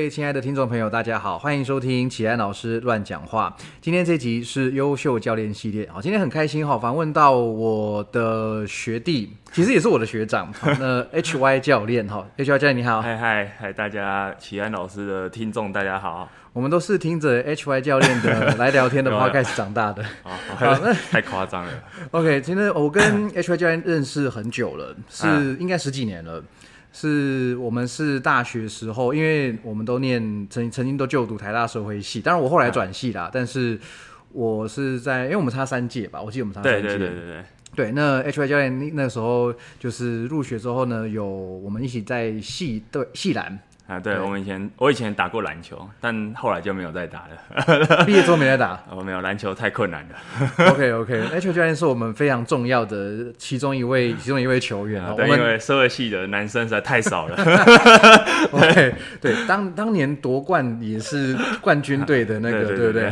[0.00, 3.54] 位亲爱的听众朋友，大家好，欢迎收听启安老师乱讲话。
[3.82, 10.50] 今天这集是优秀教练系列，好，今天很开心哈，访问到我的学弟，其实也是我的学长，
[10.80, 20.76] 那 H Y 教练哈，H Y 教练你好，嗨嗨嗨，大家启安老师的听众大家好，我们都是听着 H Y 教练的来聊天的 podcast 长大的， 好，
[21.10, 21.70] 太夸张了。
[22.12, 26.42] OK，其实我跟 H Y 教练认识很久了，是应该十几年了。
[26.92, 33.30] 是我们是大学时候，因为我们都念曾曾经都就读台大社会系，当然我后来转系啦。
[33.32, 33.78] 但是
[34.32, 36.88] 我是在，因为我们差三届吧，我记得我们差三届。
[36.88, 37.44] 对对对对对。
[37.72, 43.58] 对，那 H Y 教练那那时候就是入学之后呢，有我们一起在系对系篮。
[43.90, 48.04] 啊，对，我们以前我以前打过篮球，但后来就没有再打了。
[48.06, 48.80] 毕业之后没再打？
[48.88, 50.70] 哦，没有，篮球太困难了。
[50.70, 55.02] OK OK，H 教练是我们非常重要的其中一位，其中一位球员。
[55.16, 57.36] 对，因为社会系的男生实在太少了。
[58.52, 63.10] OK，对，当当年夺冠也是冠军队的那个，对不对？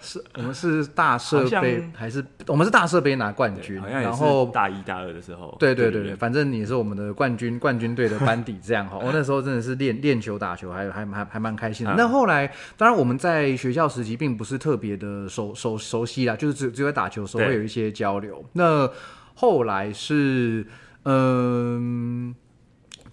[0.00, 3.82] 是我们是大社杯还是我们是大社杯拿冠军？
[3.84, 5.54] 然后大一大二的时候。
[5.58, 8.96] 对对对对，反正你是我们的冠军冠军队的班底，这样哈。
[8.96, 10.05] 我那时候真的是练。
[10.06, 11.94] 练球、打球，还还还还蛮开心的。
[11.96, 18.44] 那后来，当然我们在学校时期并不是特别的熟熟熟悉啦，就是只只有打球的时候会有一些交流。
[18.52, 18.88] 那
[19.34, 20.66] 后来是，
[21.02, 22.34] 嗯。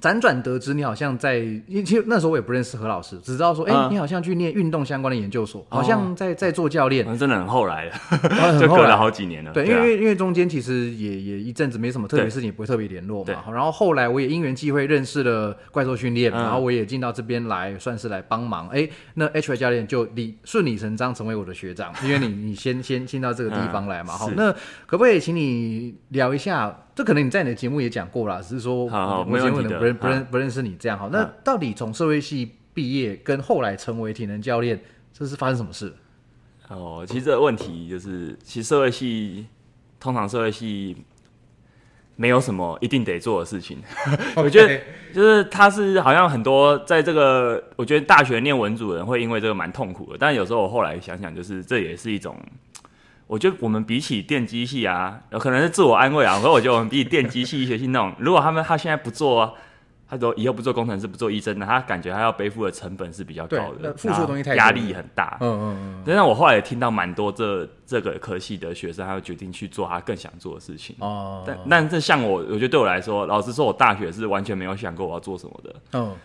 [0.04, 1.40] 辗转得知，你好像在，
[1.86, 7.94] 其实那时候我也不认识何老师，只知道说，哎，你好像去念运动相关的研究所，好像在在做教练，真的很后来了，
[8.60, 9.54] 就隔了好几年了。
[9.54, 13.34] 对，因为因为中间其实也也一阵子没什么特别事情，也不会特别联络嘛。
[13.54, 18.68] 然后后来我也因缘际会认识了怪兽训练，然后我也进到这边来，算是来帮忙。
[18.68, 24.12] 哎，那 H Y 教练就理顺理成章成为我的学长，因为你你先先进到这个地方来嘛。
[24.20, 24.52] 好，那
[24.86, 26.78] 可不可以请你聊一下？
[26.96, 31.10] 这可能你在你的节目也讲过了，只是说我没有不认不认不认识你这样好。
[31.10, 34.80] 那到底从社会系毕业跟后来成为体能教练，
[35.12, 35.92] 这是发生什么事？
[36.68, 39.48] 哦，其实这个问题就是，其实社会系
[40.00, 40.96] 通常社会系
[42.16, 43.82] 没有什么一定得做的事情。
[44.38, 44.80] 我觉得
[45.14, 50.18] 就是他是好像很多在这个，我觉得大学念文组人会因为这个蛮痛苦的。
[50.20, 52.38] 但有时候我后来想想，就是这也是一种。
[53.28, 56.40] 我觉得我们比起电机系啊，有可能是自我安慰啊。
[56.42, 59.56] 可我觉得我们比起电机系、医学系那种，如果他们他现在不做，
[60.08, 65.38] 他说以后不做工程师、不做医生的，他感觉他要背负的成本是比较高的，付出的东西太压力很大。
[65.40, 66.04] 嗯嗯嗯。
[66.06, 70.96] 但是我后来也听到蛮多这这个科系的学生，他会决定去做他更想做的事情。
[71.00, 71.44] 哦。
[71.48, 75.76] 但但这像我，我觉得对我来说，老实说，我大学是完全没有想过我要做什么的。
[75.94, 76.16] 嗯。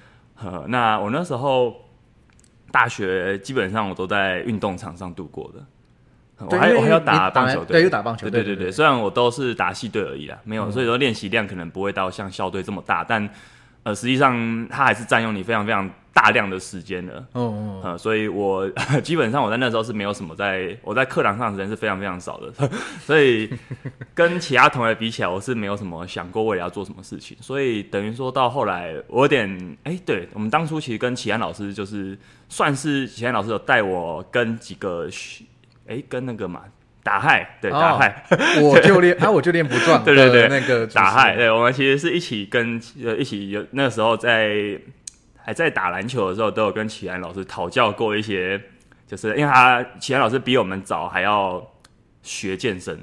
[0.66, 1.74] 那我那时候
[2.70, 5.64] 大学基本上我都在运动场上度过的。
[6.40, 8.70] 我还我还要打棒球，对，又打棒球，对对对。
[8.70, 13.28] 虽然我都是打系队而已啦，没有，所以说练习量可能不会到像校队这么大，但
[13.82, 17.24] 呃，实际上它还是占用你非常非常大量的时间的。
[17.32, 17.98] 哦哦。
[17.98, 18.68] 所以我
[19.02, 22.52] 基本上我在那时候是没有什么在，我在课堂上时间是非常非常少的，
[23.04, 23.50] 所以
[24.14, 27.36] 跟其他同学比起来，我是没有什么想过未来要做什么事情。
[27.40, 32.16] 所以等于说到后来，我有点哎，对我们当初其实跟齐安老师就是
[32.48, 35.08] 算是齐安老师有带我跟几个。
[35.88, 36.62] 哎，跟那个嘛
[37.02, 38.22] 打嗨，对打嗨，
[38.60, 44.78] 我就练啊，我就练不壮， 对对对，那个打嗨，对我们其实是一起跟呃一起有那时候在
[45.42, 48.60] 还在打篮球的时候，都有跟启安老师讨教过一些，
[49.06, 51.66] 就是因为他启安老师比我们早还要
[52.22, 52.98] 学健身。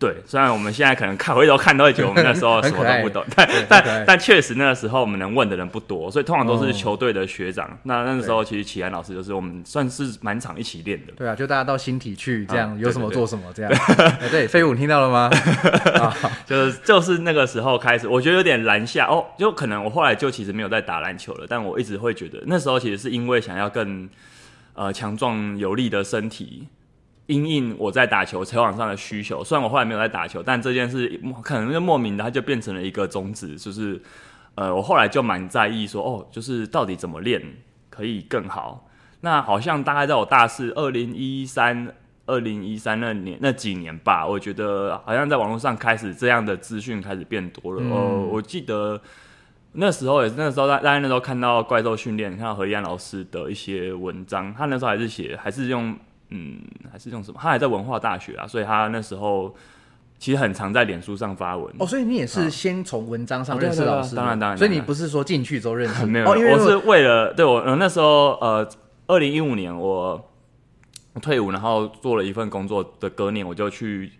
[0.00, 7.78] 对，虽然我们现在可能看回头看都会觉得我们那时候 什么都不懂， 但但但确实那个时候我们能问的人不多，所以通常都是球队的学长。
[7.82, 11.12] 那那个时候其实启安老师就是我们算是满场一起练的。
[11.18, 13.70] 对啊，就大家到新体去这样，有什么做什么这样。
[14.30, 15.30] 对，飞舞听到了吗？
[16.46, 24.08] 就是就是那个时候开始，我觉得有点篮下哦，就可能我后来就其实没有在打篮球了，但我一直会觉得那时候其实是因为想要更
[24.72, 26.66] 呃强壮有力的身体。
[27.26, 34.02] 因应我在打球球场上的需求，虽然我后来没有在打球，但这件事可能就莫名的，它就变成了一个宗旨，就是
[34.56, 37.40] 呃，我后来就蛮在意说，哦，就是到底怎么练
[37.88, 38.88] 可以更好。
[39.20, 41.94] 那好像大概在我大四二零一三
[42.26, 47.94] 二零一三那年那几年吧，我觉得好像在网络上开始这样的资讯开始变多了。
[47.94, 49.00] 哦，我记得
[49.74, 55.96] 那时候也是那时候大大家那时候看到怪兽训练，看到何燕老师的一些文章，他那时候还是写还是用。
[56.30, 56.60] 嗯，
[56.90, 57.38] 还是用什么？
[57.42, 59.54] 他还在文化大学啊，所以他那时候
[60.18, 61.74] 其实很常在脸书上发文。
[61.78, 64.58] 哦，所以你也是先从文章上认识老师，当然当然。
[64.58, 66.04] 所以你不是说进去之后认识？
[66.06, 68.68] 没有，我是为了对我那时候呃，
[69.06, 70.30] 二零一五年我
[71.20, 74.12] 退伍，然后做了一份工作的隔年，我就去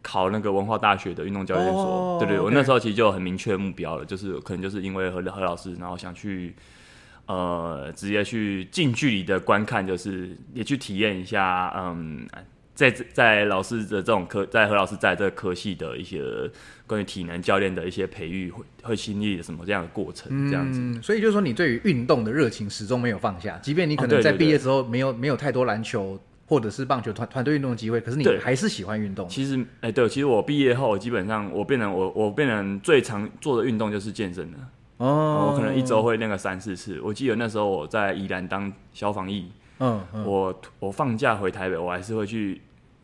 [0.00, 2.18] 考那个文化大学的运动教练所。
[2.18, 6.54] 对对，我那时候其实就有很明确目标了，就是可能就是因为何何老师，然后想去。
[7.28, 12.26] 呃直接去近距离的观看，就是也去体验一下，嗯，
[12.74, 16.22] 在在老师的这种科，在何老师在这个科系的一些
[16.86, 20.80] 关于体能教练的一些培育，会会经历什么这样的过程，这样子。
[20.80, 29.28] 嗯，所以就是说，你对于运动的热情始终没有放下，即便你可能在毕业之后没有没有太多篮球或者是棒球团团队运动的机会，可是你还是喜欢运动。
[29.28, 34.58] 其实，哎、对，其实我毕业后，基本上我变成我我变成最常做的运动就是健身了。
[34.98, 37.00] 哦我可能一周会练个三四次。
[37.02, 42.60] 我记得那时候我在宜兰当消防役，嗯嗯我我放假回台北，我还是会去，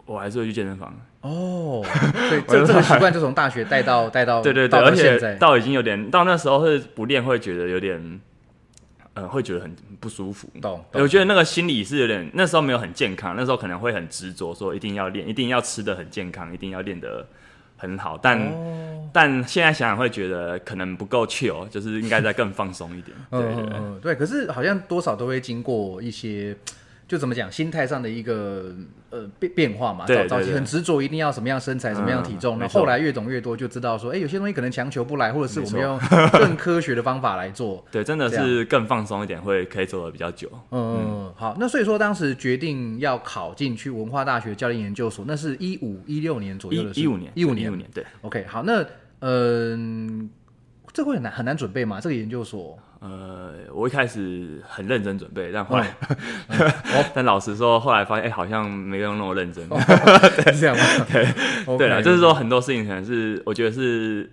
[0.07, 0.95] 我还是会去健身房。
[1.21, 1.83] 哦，
[2.29, 8.21] 所以这这个习惯就从大学带到 带到对对对，而且到已经有点到那时候是不练会觉得有点，
[9.15, 10.49] 呃，会觉得很不舒服。
[10.61, 17.27] 懂我觉得那个心理是有点，那时候没有很健康，那时候可能会很执着，说一定要练，一定要吃的很健康，一定要练得
[17.77, 18.19] 很好。
[18.21, 18.81] 但、哦
[19.15, 23.17] 但现在想想会觉得可能不够 chill，就是应该再更放松一点。
[23.31, 24.15] 对对对。
[24.17, 26.57] 可是好像多少都会经过一些，
[27.15, 28.75] 就怎么讲，心态上的一个
[29.11, 30.05] 呃变变化嘛。
[30.05, 35.97] 早早期很执着，一定要什么样身材、什么样体重，那后来越懂越多，就知道说，哎，有些东西可能强求不来，或者是我们用
[36.33, 37.85] 更科学的方法来做。
[37.93, 40.51] 对，真的是更放松一点，会可以做的比较久。
[40.73, 41.57] 嗯嗯，好。
[41.61, 47.77] 那所以说，当时决定要考进去文化大学教练研究所，那是一五一六年左右的事，一一五年，一五年一五。
[47.77, 48.85] 年，对，OK，好，那
[49.21, 50.29] 嗯、
[50.93, 52.01] 这会很难很难准备吗？
[52.01, 52.77] 这个研究所？
[53.07, 55.95] 呃，我一开始很认真准备，但后来，
[56.49, 56.73] 嗯
[57.13, 59.63] 但老实说，后来发现，哎、好像没有那么认真。
[60.55, 60.83] 是这样吗？
[61.13, 64.33] 对对了，就是说很多事情可能是，我觉得是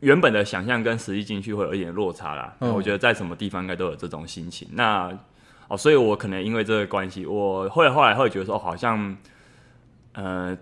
[0.00, 2.54] 原本的想象跟实际进去会有一点落差啦。
[2.60, 4.68] 嗯我觉得在什么地方应该都有这种心情。
[4.72, 5.10] 那
[5.68, 9.16] 哦，所以我可能因为这个关系，我会后来会觉得说，哦好像
[10.12, 10.54] 呃。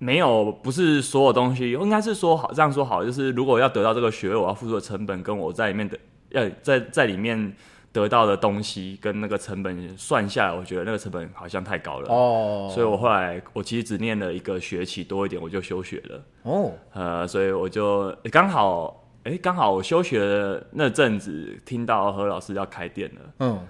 [0.00, 5.98] 没有，不是所有东西，应该是说好这样说好，就是如果要得到这个学位，我要付出的成本跟我在里面的
[6.30, 7.54] 要在在里面
[7.92, 12.08] 得到的东西跟那个成本算下来，我觉得那个成本好像太高了。
[12.12, 16.24] 哦，所以我后来我其实只念了一个学期多一点，我就休学了。
[16.42, 23.66] 哦，呃，所以我就刚好，哎、刚好我休学的那阵子，听到何老师要开店了，嗯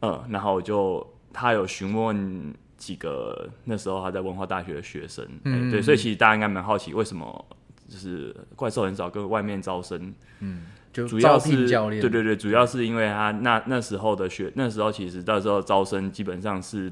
[0.00, 7.44] 嗯，然后我就他有询问几个那时候他在文化大学的学生，哎、嗯对，所以其实大家应该蛮好奇，为什么
[7.88, 10.14] 就是怪兽很少跟外面招生，
[10.96, 16.90] 就主要是教练，对对对，主要是因为他那那时候的学，那时候其实到时候招生基本上是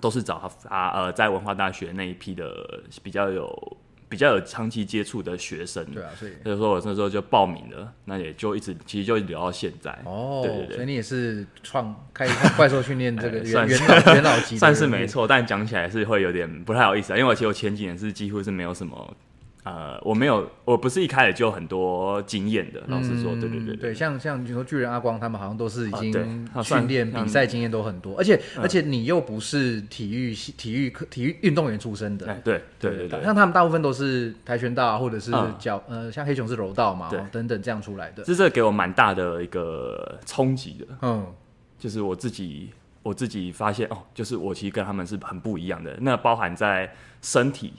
[0.00, 3.76] 都是找他他呃在文化大学那一批的比较有
[4.08, 12.26] 比较有长期接触的学生，对啊，所以所以说我那时候就报名了，那也就一直其实就聊到现在，哦，对对对所以你也是创开
[12.56, 19.16] 怪兽训练这个元算是元老元老级算是没错，但讲起来是会有点不太好意思啊，因为我其实我前几年是几乎是没有什么。
[19.64, 22.82] 呃，我没有，我不是一开始就有很多经验的。
[22.88, 26.12] 老实说，对对对嗯对，像像你说巨人阿光他们好像都是已经
[26.64, 40.86] 训练像比赛经验都很多，而且而且你又不是体育系体育课体育运动员出身的哎，，对对对对，像他们大部分都是跆拳道啊或者是嗯脚呃像黑熊是柔道嘛对哦等等这样出来的，这这给我蛮大的一个冲击的。
[41.02, 41.24] 嗯
[41.78, 42.70] 就是我自己
[43.02, 45.96] 我自己发现哦，就是我其实跟他们是很不一样的。
[46.00, 47.72] 那包含在身体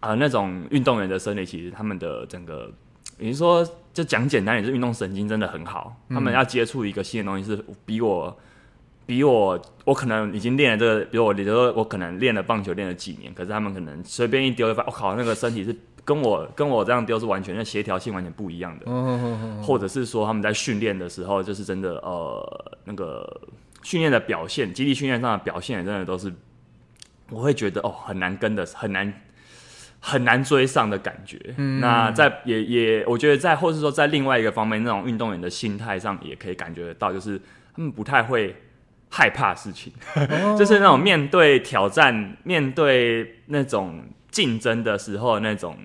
[0.00, 2.72] 啊、那种运动员的生理，其实他们的整个，
[3.18, 5.94] 你说就讲简单也，是运动神经真的很好。
[6.08, 8.34] 他们要接触一个新的东西，是比我
[9.04, 18.86] 比我我可能已经练了这个，比如我比如说我可能练了棒球练了几年，可是他们可能随便一丢一发现，我、靠，那个身体是跟我跟我这样丢是完全那协调性完全不一样的。
[19.62, 23.40] 或者是说他们在训练的时候，就是真的呃那个
[23.82, 26.32] 训练的表现，基地训练上的表现，真的都是
[27.28, 29.12] 我会觉得哦很难跟的，很难
[30.00, 31.38] 很难追上的感觉。
[31.80, 37.38] 那在也也我觉得在或是说在另外一个方面，那种运动员的心态上也可以感觉得到，就是
[37.74, 38.56] 他们不太会
[39.08, 45.76] 害怕事情，哦 就是那种面对挑战、面对那种竞争的时候那种。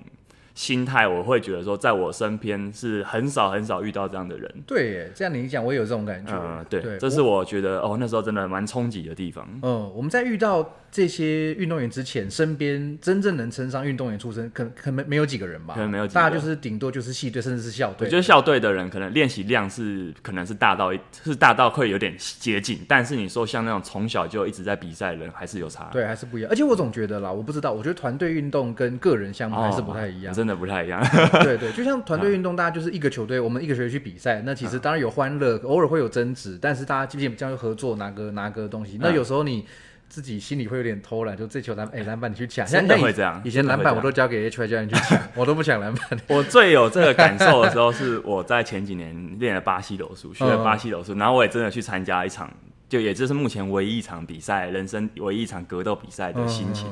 [0.56, 4.50] 心态，我会觉得说，在我身边是很少很少遇到这样的人。
[4.66, 9.46] 对耶，这样你一讲我也有这种感觉，嗯，对，对，这是我觉得哦，那时候真的蛮冲击的地方。
[9.62, 18.06] 嗯，我们在遇到这些运动员之前，身边真正能称上运动员出身，可可能没有几个人吧，可能没有几个大家就是顶多就是系队，甚至是校队。
[18.06, 25.90] 我觉得校队的人可能练习量是可能是大到一是大到会有点接近，但是你说像那种从小就一直在比赛的人，还是有差。
[25.92, 26.50] 对，还是不一样。
[26.50, 30.32] 而且我总觉得啦，我不知道，我觉得团队运动跟个人项目哦，还是不太一样。
[30.32, 31.02] 真的不太一样。
[31.42, 38.98] 对 对，就像团队运动，大家就是一个球队，我们一个球队去比赛，那其实当然有欢乐，偶尔会有争执，但是大家基本上就合作拿个拿个东西。
[39.00, 39.66] 那有时候你
[40.08, 43.40] 自己心里会有点偷懒，就这球篮哎篮板你去抢，真的会这样。
[43.44, 46.18] 以前篮板我都交给 HY 教练去抢， 我都不抢篮板。
[46.28, 52.48] 我最有这个感受的时候是我在前几年练了巴西柔术，学了巴西柔术，然后我也真的去参加一场，
[52.88, 56.86] 就也就是目前唯一一场比赛，人生唯一一场格斗比赛的心情。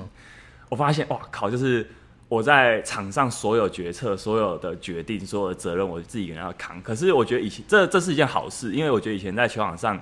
[0.68, 1.86] 我发现哇靠，就是
[2.34, 6.82] 我在场上所有决策、所有的决定、所有的责任，我自己人要扛。
[6.82, 10.00] 可是我觉得以前这这是一件好事，因为我觉得以前在球场上。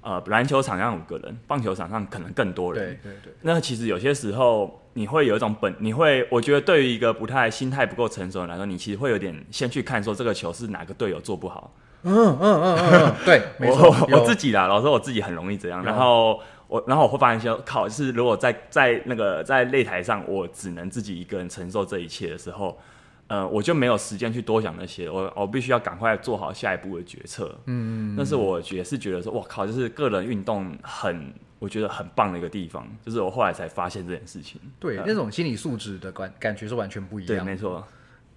[0.00, 2.96] 呃，篮球场上五个人，棒球场上可能更多人。
[3.02, 3.32] 对对对。
[3.42, 11.74] 那其实有些时候，你会有一种本，你会，我觉得对于一个不太心态不够成熟的来说，你其实会有点先去看说这个球是哪个队友做不好。
[12.04, 13.94] 嗯嗯嗯嗯，对， 没错。
[14.12, 15.84] 我自己啦，老实说我自己很容易这样。
[15.84, 22.78] 然后我，然后我会发现说，靠，是如果在在那个在擂台上，我只能自己一个人承受这一切的时候。
[23.26, 27.54] 呃，我就没有时间去多想那些，我我必须要赶快做好下一步的决策。
[27.66, 34.58] 嗯，但是我也是觉得说，哇靠，就是个人运动很，我觉得很棒的一个地方，就是我后来才发现这件事情。
[34.80, 37.44] 对，那种心理素质的感感觉是完全不一样。
[37.44, 37.86] 对，没错。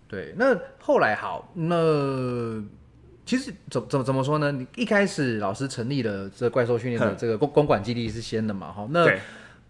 [0.10, 2.62] 对，那后来好，那
[3.25, 4.51] 其实怎怎么怎么说呢？
[4.51, 8.72] 你一开始老师成立了这怪兽训练的这个公公馆基地是先的嘛？
[8.72, 9.08] 哈，那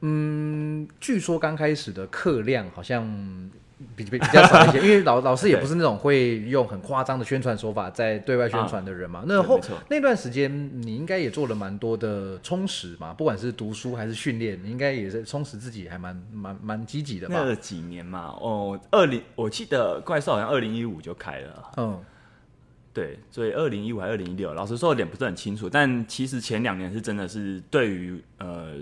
[0.01, 3.51] 嗯，据说刚开始的课量好像。
[3.95, 9.23] 比比比较少一些， 因为老老师也不是那种会用很夸张的宣传手法在对外宣传的人嘛。
[9.25, 17.33] 那后那段时间，你应该也做了蛮多的充实嘛，不管是读书还是训练，你应该也是充实自己，还蛮蛮蛮积极的吧？
[17.39, 21.99] 那几年嘛，哦，二零我记得怪兽好像二零一五就开了，嗯，
[22.93, 28.75] 对，所以二零一五还是二零一六，老实说有点不是很清楚，但其实前两年是真的是对于呃。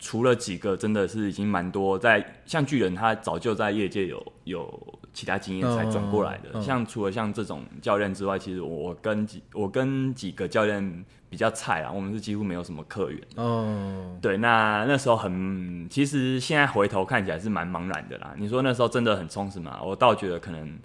[0.00, 6.62] 除了几个真的是已经蛮多，在像巨人，他早就在业界有有其他经验才转过来的。
[6.62, 13.20] 像除了像这种教练之外，其实我跟几我跟几个教练比较菜啊，我们是几乎没有什么客源。
[13.34, 18.32] 哦，对，那那时候很，其实现在回头看起来是蛮茫然的啦。
[18.38, 19.80] 你说那时候真的很充实吗？
[19.82, 20.78] 我倒觉得可能，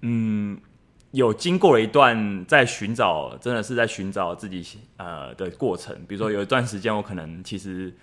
[0.00, 0.58] 嗯，
[1.12, 4.66] 有经过了一段在寻找，真的是在寻找自己
[4.98, 5.96] 呃的过程。
[6.06, 7.94] 比如说有一段时间，我可能其实。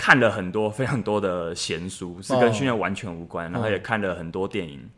[0.00, 4.88] 看了很多非常多的闲书，是跟训练完全无关，然后也看了很多电影，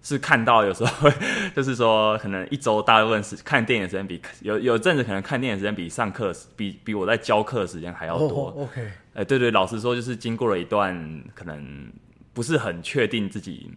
[0.00, 1.10] 是看到有时候
[1.56, 8.54] 就是说，可能一周大部分是看电影时间比有有阵子可能看电影时间比上课比比我在教课时间还要多。
[8.56, 11.92] OK，哎，对对，老实说，就是经过了一段可能
[12.32, 13.72] 不是很确定自己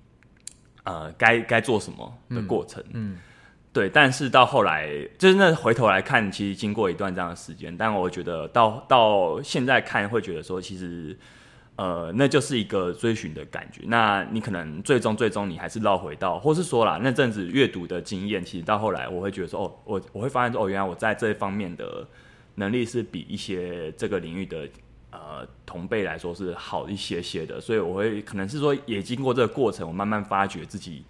[0.85, 2.83] 呃该该做什么的过程。
[2.93, 3.17] 嗯。
[3.73, 4.87] 对，但是到后来，
[5.17, 11.13] 就是那回头来看，其实经过一段这样的时间，但我觉得到到现在看，会觉得说，其实，
[11.75, 13.81] 呃，那就是一个追寻的感觉。
[13.87, 22.07] 那你可能最终最终你还是绕回到，或是说啦，那阵子阅读的经验，其实到后来我会觉得说，哦，我我会发现说，哦，原来我在这一方面的
[22.55, 24.65] 能力是比一些这个领域的
[25.15, 31.03] 呃同辈来说是好一些些的，所以我会可能是说，也经过这个过程，我慢慢发觉自己。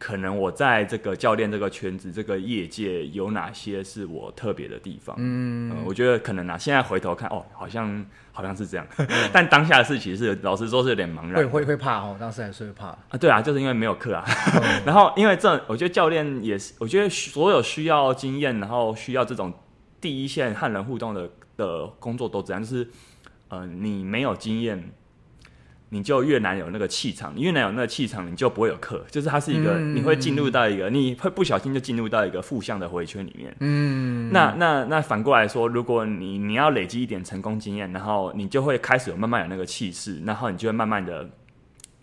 [0.00, 5.16] 可能我在这个教练这个圈子、这个业界有哪些是我特别的地方？
[5.18, 8.86] 嗯，我觉得可能啊，现在回头看，哦，好像好像是这样。
[9.32, 13.18] 但当下的事其实是老实说是有点茫然，会会会怕哦，当时还是会怕啊。
[13.18, 14.24] 对啊，就是因为没有课啊。
[14.86, 19.52] 然后因为这，我觉得教练也是，我觉得所有需要经验，然后需要这种
[20.00, 22.88] 第一线和人互动的的工作都这样，就是
[23.48, 24.92] 呃，你没有经验。
[25.90, 29.02] 你就越难有那个气场，你越难有那个气场，你就不会有课。
[29.10, 33.56] 就是它是一个，你会进入到一个，你会不小心就进入到一个负向的回圈里面。
[33.60, 41.26] 嗯，那那那反过来说，如果你你要累积一点成功经验，然后你就会开始有慢慢有那个气势，然后你就会慢慢的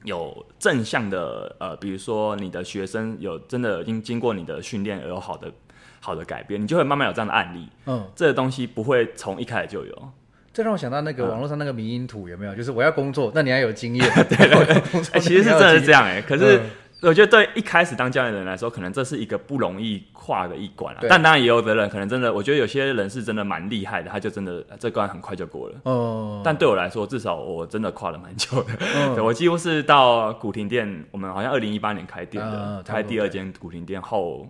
[0.04, 5.54] 有正向的呃，比如说你的学生有真的经经过你的训练而有好的
[6.00, 7.70] 好的改变，你就会慢慢有这样的案例。
[7.86, 10.12] 嗯，这个东西不会从一开始就有。
[10.56, 12.56] 这让我想到那个网络上那个迷因图有没有？
[12.56, 14.10] 就是我要工作，那你要有经验。
[14.30, 14.40] 对，
[15.20, 16.22] 其实是真的是这样哎。
[16.22, 16.62] 可是
[17.02, 21.02] 我觉得对一开始当教练的人来说，可能这是一个不容易跨的一关了。
[21.10, 25.76] 但当然也有的人可能真的，我觉得有些人是真的蛮厉害的，他就真的这关很快就过了。
[25.84, 26.42] 哦。
[26.42, 28.74] 但对我来说，至少我真的跨了蛮久的。
[29.14, 34.48] 对我几乎是到古亭店，我们好像二零一八年开店的，开第二间古亭店后，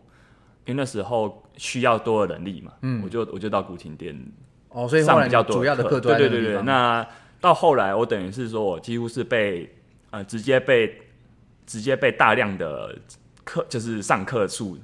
[0.66, 4.16] 因为那时候需要多的人力嘛，嗯，我就我就到古亭店。
[4.76, 6.62] 哦，所以上比较多主要的课对对对对。
[6.64, 7.08] 那
[7.40, 9.74] 到后来，我等于是说我几乎是被
[10.10, 11.02] 呃直接被
[11.66, 12.94] 直接被大量的
[13.46, 14.78] 课就是上课数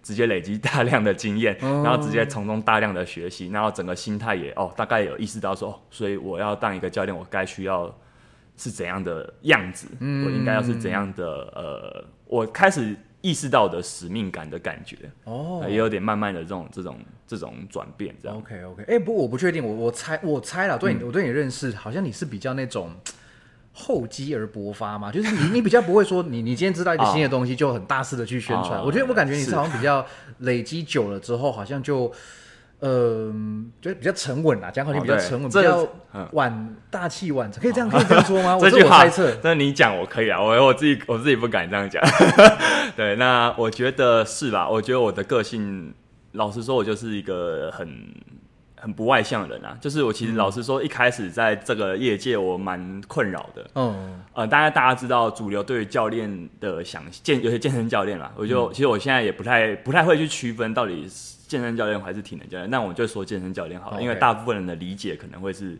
[0.00, 7.92] 直接累积大量的经验，然后直接从中大量的学习，然后整个心态也哦大概有意识到说，哦所以我要当一个教练，我该需要
[8.56, 15.64] 是怎样的样子，我应该要是怎样的呃，我开始意识到的使命感的感觉，哦。
[15.66, 18.36] 也有点慢慢的这种这种这种转变，这样。
[18.36, 22.90] OK OK，哎、不过我不确定，我我猜我猜了，嗯对你、我对你认识，好像你是比较那种
[23.72, 30.04] 厚积而薄发嘛，就是你你比较不会说你你今天知道一个新的东西就很大肆的去宣传，哦我觉得我感觉你是是好像比较
[30.40, 32.12] 累积久了之后，好像就。
[32.82, 33.32] 呃，
[33.80, 38.56] 就比较沉稳啦，讲好听哦对比较沉稳，比这较嗯晚大器晚成，可以这样可以这样说吗？
[38.60, 42.02] 我这句话我猜测，那你讲我可以啊，我我自己我自己不敢这样讲。
[42.96, 44.68] 对，那我觉得是吧？
[44.68, 45.94] 我觉得我的个性，
[46.32, 47.88] 老实说，我就是一个很
[48.74, 49.78] 很不外向的人啊。
[49.80, 53.64] 就是我其实老实说，一开始在这个业界，我蛮困扰的。
[53.76, 65.76] 嗯，呃，大家大家知道主流对于教练的想健，有些健身教练啦，我就、其实我现在也不太不太会去区分到底是健身教练还是体能教练，那我们就说健身教练好了，因为大部分人的理解可能会是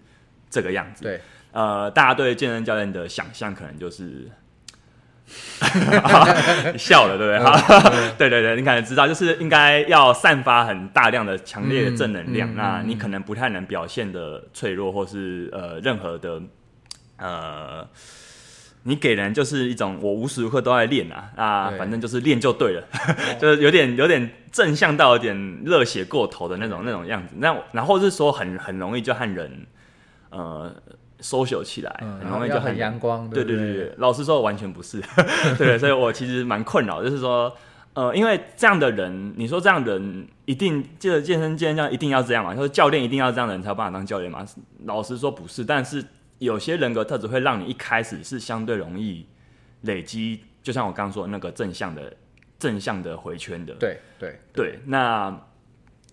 [0.51, 1.03] 这个样子。
[1.05, 1.19] 对，
[1.53, 4.29] 呃，大家对健身教练的想象可能就是
[6.73, 7.39] 你 笑了，对不对？
[7.43, 16.43] 哈，对对对，你可能知道，就是应该要散发很大量的强烈的正能量，嗯嗯那嗯你可能不太能表现的脆弱，或是呃任何的
[17.17, 17.89] 呃。
[18.85, 22.83] 你给人就是一种我无时无刻都在练啊啊，反正就是练就对了，
[23.41, 27.35] 就是有点有点正向到有点热血过头的那种那种样子。
[27.39, 29.67] 那然后是说很很容易就和人
[30.31, 30.75] 呃
[31.21, 35.01] social 起来，嗯，很容易就和人阳光，对对不对对对，老实说，完全不是。
[35.57, 37.55] 对，所以我其实蛮困扰，就是说，
[37.95, 42.53] 呃，因为这样的人，你说这样的人一定这个健身健身教练一定要这样嘛？
[42.57, 44.45] 说教练一定要这样的人才有办法当教练嘛？
[44.87, 46.05] 老实说不是，但是
[46.43, 49.25] 有些人格特质会让你一开始是相对容易
[49.83, 52.13] 累积，就像我刚刚说的那个正向的
[52.59, 53.75] 正向的回圈的。
[53.75, 55.35] 对对对，那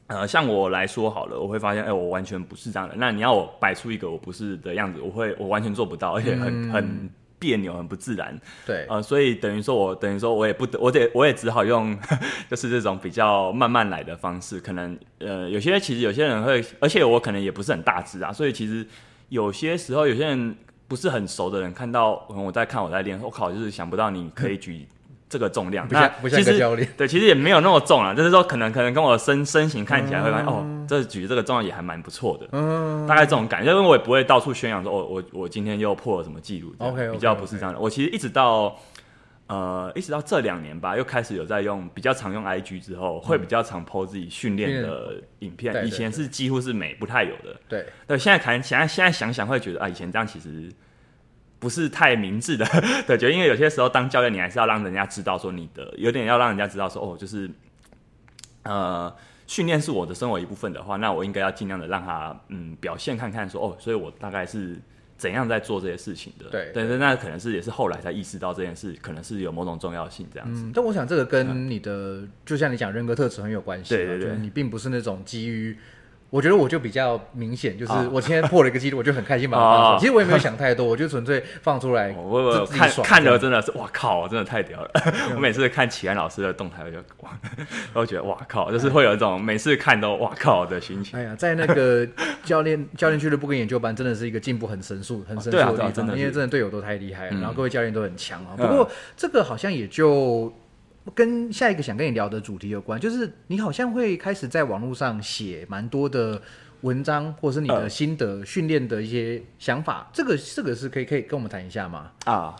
[0.07, 2.95] 呃，像我来说好了，我会发现，哎、我完全不是这样的。
[2.98, 7.09] 那你要我摆出一个我不是的样子，我会我完全做不到，而且很、嗯很
[7.39, 8.38] 别扭，很不自然。
[8.65, 11.98] 对，呃，所以等于说我等于说我也不得，我得我也只好用
[12.50, 14.59] 就是这种比较慢慢来的方式。
[14.59, 18.86] 可能呃，有些其实有些人会，而且我可能也不是很大只啊，所以其实
[19.29, 20.55] 有些时候有些人
[20.88, 24.88] 不是很熟的人看到可能我在看我在练，我靠，就是想不到你可以举
[25.30, 37.80] 这个重量，那不像不像对，其实也没有那么重啊，就是说可能可能跟我身身形看起来会发现、哦，这举这个重量也还蛮不错的，嗯，大概这种感觉，因为我也不会到处宣扬说，哦，我我今天又破了什么记录这样 OK，OK，OK 比较不是这样的。
[37.80, 38.75] 我其实一直到
[39.49, 47.59] 呃一直到这两年吧，又开始有在用比较常用 IG 之后，会比较常 PO 自己训练的影片，以前是几乎是没不太有的。
[47.67, 50.71] 对，对，现在看现在现在想想会觉得啊，以前这样其实
[51.57, 52.65] 不是太明智的，
[53.07, 57.49] 对，觉得因为有些时候当教练，你还是要让人家知道说你的有点要让人家知道说哦，就是
[58.63, 59.12] 呃
[59.47, 64.79] 训练是我的生活一部分的话，那我应该要尽量的让他嗯表现看看说哦，所以我大概是
[65.19, 75.77] 怎样在做这些事情的，对但是，那可能是也是后来才意识到这件事可能是有某种重要性这样子，嗯，但我想这个跟你的，就像你讲人格特质很有关系对对你并不是那种基于。
[76.29, 79.95] 我觉得我就比较明显，就是啊我今天破了一个记录，我就很开心把它放出来。
[79.95, 82.11] 哦其实我也没有想太多，我就纯粹放出来。
[82.11, 84.91] 哦 我我看看了真的是哇靠，真的太屌了！
[85.35, 87.31] 我每次看启安老师的动态，我就哇，
[87.93, 91.17] 我觉得哇靠，就是会有一种每次看都哇靠的心情。
[91.19, 92.07] 哎呀，在那个
[92.43, 98.55] 教练教练俱乐部跟研究班，真的是一个进步很神速、很神速的地方，因为真的队友都太厉害了，嗯然后各位教练都很强啊。
[98.57, 100.53] 嗯不过这个好像也就
[101.15, 106.41] 跟下一个想跟你聊的主题有关，就是你好像会开始在网络上写蛮多的
[106.82, 110.10] 文章，或是你的嗯心得、训练的一些想法。
[110.13, 112.12] 这个这个是可以可以跟我们谈一下吗？
[112.26, 112.56] 啊，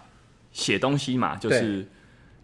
[0.52, 1.86] 写东西嘛，就是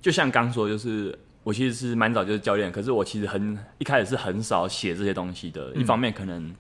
[0.01, 5.73] 就像刚说，就是我其实是蛮早就是教练，可是我其实很一开始是很少写这些东西的。
[5.75, 6.53] 一方面可能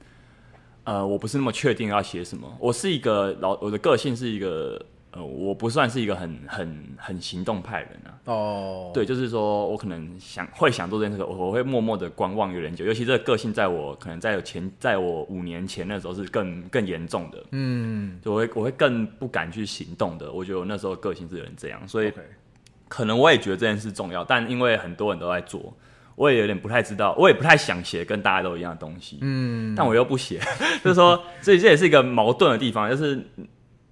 [0.83, 4.79] 呃，我不是那么确定要写什么，我是一个老我的个性是一个
[5.15, 8.11] 呃，我不算是一个很很很行动派人啊。
[8.25, 20.31] 哦，对，就是说我可能想会想做这件事，我我会默默的观望有点久，尤其这个个性在我可能在有前在我五年前那时候是更更严重的，嗯就我会我会更不敢去行动的。
[20.31, 22.11] 我觉得我那时候个性是有点这样，所以
[22.87, 25.73] 可能我也觉得这件事重要，但因为很多人都在做，
[26.15, 30.39] 我也有点不太知道，我也不太想写跟大家都一样的东西，嗯，但我又不写，
[30.83, 33.23] 就是说，所以这也是一个矛盾的地方，就是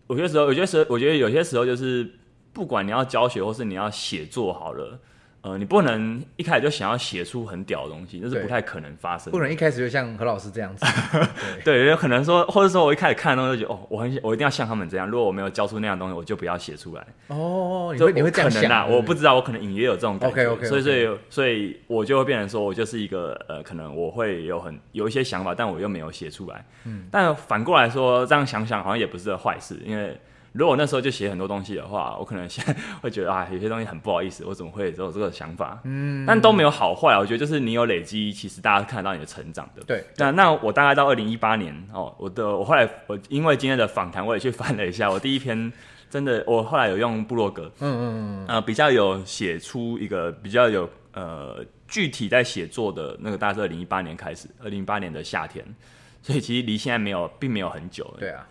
[0.08, 2.10] 有些时候，有些时候，我觉得有些时候就是，
[2.52, 5.00] 不管你要教学或是你要写作好了，
[5.44, 9.30] 呃，你不能一开始就想要写出很屌的东西，这是不太可能发生。
[9.30, 10.86] 不能一开始就像何老师这样子。
[11.66, 17.06] 对，对，有可能说，或者说我一开始看的东西就觉得，哦，我很我一定要像他们这样，如果我没有教出那样东西，我就不要写出来。
[17.28, 26.66] 哦，你就会你会这样可能啊，我不知道，我可能隐约有这种感觉 OK，OK，OK 所以所以所以我就会变成说，我就是一个呃，可能我会有很有一些想法，但我又没有写出来。
[26.86, 30.18] 嗯，但反过来说，这样想想好像也不是个坏事，因为
[30.54, 35.82] 如果那时候就写很多东西的话，我可能现在会觉得啊，有些东西很不好意思，我怎么会有这个想法？
[35.84, 39.84] 嗯，但都没有好坏，我觉得就是你有累积，其实大家看得到你的成长的。
[39.84, 45.74] 对，那那我大概到二零一八年哦，我的我后来我因为今天的访谈，我也去翻了一下，我第一篇
[46.10, 55.66] 真的，我后来有用部落格，嗯嗯嗯，呃，比较有写出一个比较有呃具体在写作的那个，大概是二零一八年开始，二零一八年的夏天，
[56.22, 58.16] 所以其实离现在没有，并没有很久。
[58.20, 58.48] 对啊。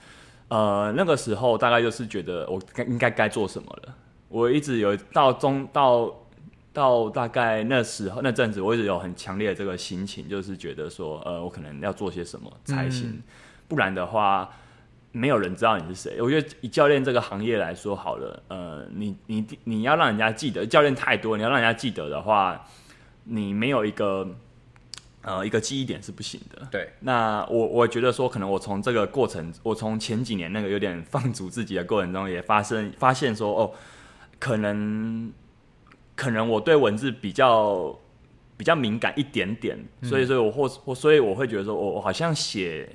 [0.52, 3.94] 呃，那个时候大概就是觉得我该应该该做什么了。
[4.28, 6.14] 我一直有到中到
[6.74, 13.22] 到大概那时候那阵子，我一直有很强烈的这个心情，就是觉得说，呃，我可能要做些什么才行，
[13.66, 14.50] 不然的话，
[15.12, 16.20] 没有人知道你是谁。
[16.20, 22.62] 我觉得以教练这个行业来说，好了，呃，你你你要让人家记得，教练太多，你要让人家记得的话，
[23.24, 24.28] 你没有一个。
[25.22, 26.68] 呃，一个记忆点是不行的。
[26.70, 33.72] 对，那我我觉得说，可能我从这个过程，我从前几年那个有点放 逐自己的过程中，也发生发现说，哦，
[34.38, 35.32] 可能
[36.14, 37.98] 可能我对文字比较
[38.56, 42.88] 比较敏感一点点，所以，所以我或或，所以我会觉得说，我我好像写。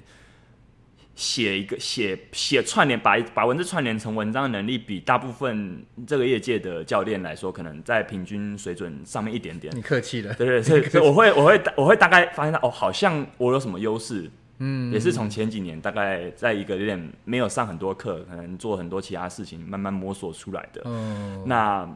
[1.17, 9.75] 写一个写写串联，把把文字串联成文章的能力，比大部分这个业界的教练来说，可能在平均水准上面一点点。
[9.75, 20.83] 你客气了，对对，所以所以我会我会我会大概发现到，哦，好像我有什么优势，嗯，也是从前几年大概在一个有点没有上很多课，可能做很多其他事情，慢慢摸索出来的。
[20.85, 21.89] 嗯，那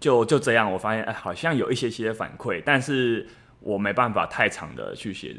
[0.00, 3.24] 就就这样，我发现哎，好像有一些些反馈，但是
[3.60, 5.36] 我没办法太长的去写。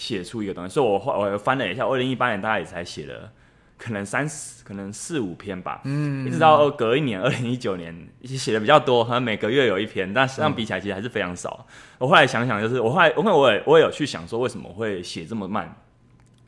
[0.00, 3.30] 写出一个东西，所以我我翻了一下，二零一八年大概也才写了
[3.76, 5.82] 可能三四，可能四五篇吧。
[5.84, 11.66] 嗯，一直到隔一年，二零一九年写的比较多，可能每个月有一篇，但实际上比起来其实还是非常少。
[11.98, 15.76] 我后来想想，就是我后来，因为我也我也有去想说，为什么会写这么慢？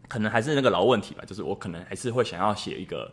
[0.09, 3.13] 可能还是那个老问题吧，就是我可能还是会想要写一个。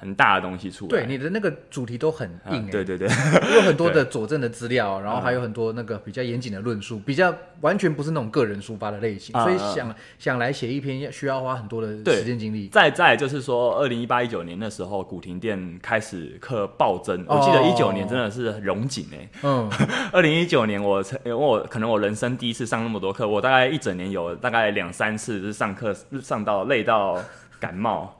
[0.00, 3.08] 很大的东西出来，对你的那个主题都很硬，对对对，
[3.54, 12.68] 有很多的 佐证的资料，然后还有很多那个比较严谨的论述，比较完全不是那种个人抒发的类型，所以想想来写一篇需要花很多的时间精力。
[12.68, 19.68] 再再就是说，二零一八一九年的时候，古亭店开始课暴增，我记得一九年真的是荣景哎，嗯，
[20.12, 27.20] 二零一九年我因为我可能我人生第一次上那么多课，我大概一整年有大概两三次是上课上到累到
[27.58, 28.16] 感冒。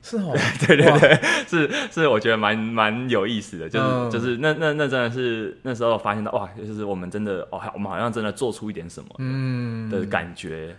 [0.00, 0.34] 是哦，
[0.66, 9.90] 对 对对，是是，我觉得蛮蛮有意思的，就是就是那那那真的是那时候发现到哇，就是我们真的哦，我们好像真的做出一点什么嗯。
[9.90, 10.74] 的感觉，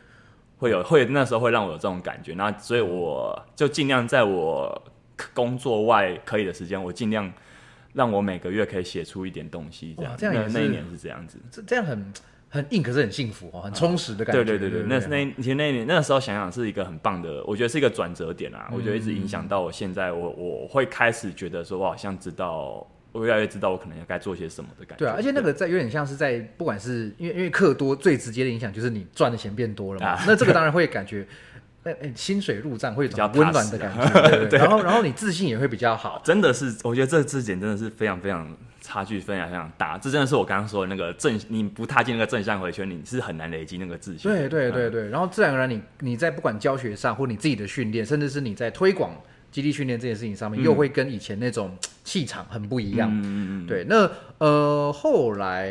[0.57, 4.81] 会有会那时候会让我有这种感觉，那所以我就尽量在我
[5.33, 7.31] 工作外可以的时间，我尽量
[7.93, 10.13] 让我每个月可以写出一点东西，这样。
[10.17, 12.11] 这样那一年是这样子，这这样很。
[12.51, 14.43] 很硬，可是很幸福哦，很充实的感觉。
[14.43, 18.67] 对对对对，那那其实那年那个时候想想是一个很棒的，我觉得是一个转折点啊。
[18.73, 25.05] 我觉得一直影响到我现在，我我会开始觉得说，我好像知道，我越来越知道我可能该做些什么的感觉。
[25.05, 30.19] 对啊，而且那个在有点像是在，不管是因为因为课多，最直接的影响就是你赚的钱变多了嘛。
[30.25, 31.27] 那这个当然会感觉，
[31.83, 34.47] 哎 哎，薪水入账会比较温暖的感觉。
[34.47, 36.19] 对， 然后然后你自信也会比较好。
[36.25, 38.57] 真的是，我觉得这字典真的是非常非常。
[38.89, 44.31] 差距非常非常大，这真的是我刚刚说的那个正，你不踏进那个正向回圈，你是很难累积那个自信。
[44.31, 49.11] 对对对对，然后自然而然，你你在不管教学上，或你自己的训练，甚至是你在推广
[49.51, 53.11] 基地训练这件事情上面，又会跟以前那种气场很不一样。
[53.11, 53.67] 嗯嗯嗯。
[53.67, 55.67] 对，那呃后来，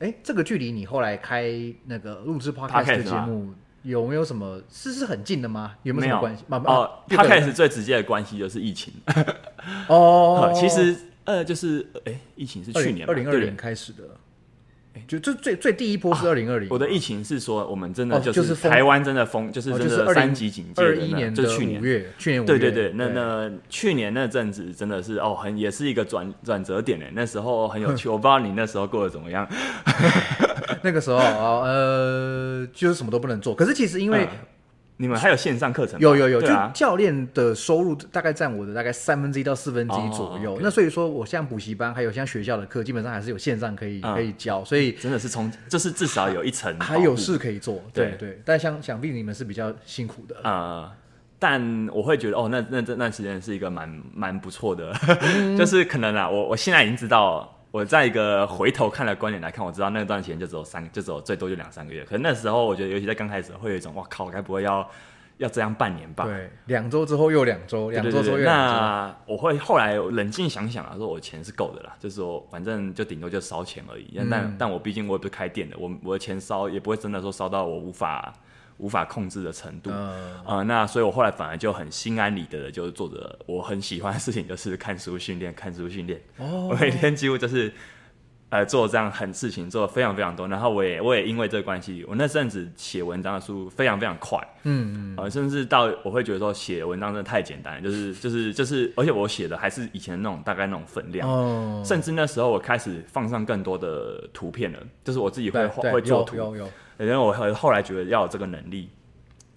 [0.00, 1.48] 哎，这个距离你后来开
[1.84, 5.74] 那个录制 podcast 的节目，有没有什么是是很近的吗？
[5.84, 6.44] 有没有什么关系？
[6.50, 8.92] 哦，podcast 最直接的关系就是疫情。
[9.86, 10.96] 哦， 其实。
[11.26, 14.02] 呃，就是哎，疫情是去年二零二零开始的，
[14.94, 16.68] 哎，就就最最第一波是二零二零。
[16.70, 20.82] 我的疫情是说，我们真的就是台湾真的封，就是真的三级警戒。
[20.82, 27.04] 二一年就去年五月，去年五月，对对对，那那去年那阵子真的是哦，很也是一个转转折点呢。
[27.12, 29.46] 那时候很有趣， 我不知道你那时候过得怎么样。
[30.82, 33.54] 那个时候啊，呃，就是什么都不能做。
[33.54, 34.28] 可是其实因为。
[34.98, 36.00] 你们还有线上课程？
[36.00, 40.58] 有有有，就教练的收入大概占我的大概三分之一到四分之一左右。
[40.62, 44.64] 那所以说，我像补习班，还有像学校的课，基本上还是有线上可以可以教。
[44.64, 47.82] 所以真的是从，就是至少有一层还有事可以做。
[47.92, 50.92] 对对，但想想必你们是比较辛苦的啊。
[51.38, 54.94] 但我会觉得，哦，那那这段时间是一个蛮蛮不错的，
[55.58, 57.52] 就是可能啊，我我现在已经知道。
[57.76, 62.02] 我在一个回头看的观点来看，我知道那段时间就只有三，就只有最多就两三个月。
[62.06, 64.90] 可是那时候，我觉得尤其在刚开始，会有一种哇靠，该不会要
[65.36, 66.24] 要这样半年吧？
[66.24, 68.72] 对，两周之后又两周，两周之后又两周。
[68.72, 74.18] 那我会后来冷静想想啊，说我钱是够的啦，就是说反正就顶多就烧钱而已。
[74.30, 78.32] 但但我毕竟我也不是开店的，我我的钱烧也不会真的说烧到我无法
[78.78, 79.90] 无法控制的程度。
[79.92, 86.20] 嗯呃，那所以我后来反而就很心安理得的，就是做着我很喜欢的事情，就是看书训练，看书训练。
[86.38, 87.72] 哦我每天几乎就是
[88.48, 90.46] 呃做这样很事情，做的非常非常多。
[90.46, 101.28] 然后我也我也因为这个关系，我那阵子写文章的速度非常非常快，嗯呃，甚至到我会觉得说写文章真的太简单了，就是就是就是，而且我写的还是以前那种大概那种分量。
[101.28, 108.88] 哦，甚至那时候我开始放上更多的图片了，就是我自己会会做图，有有有，然后我后后来觉得要有这个能力，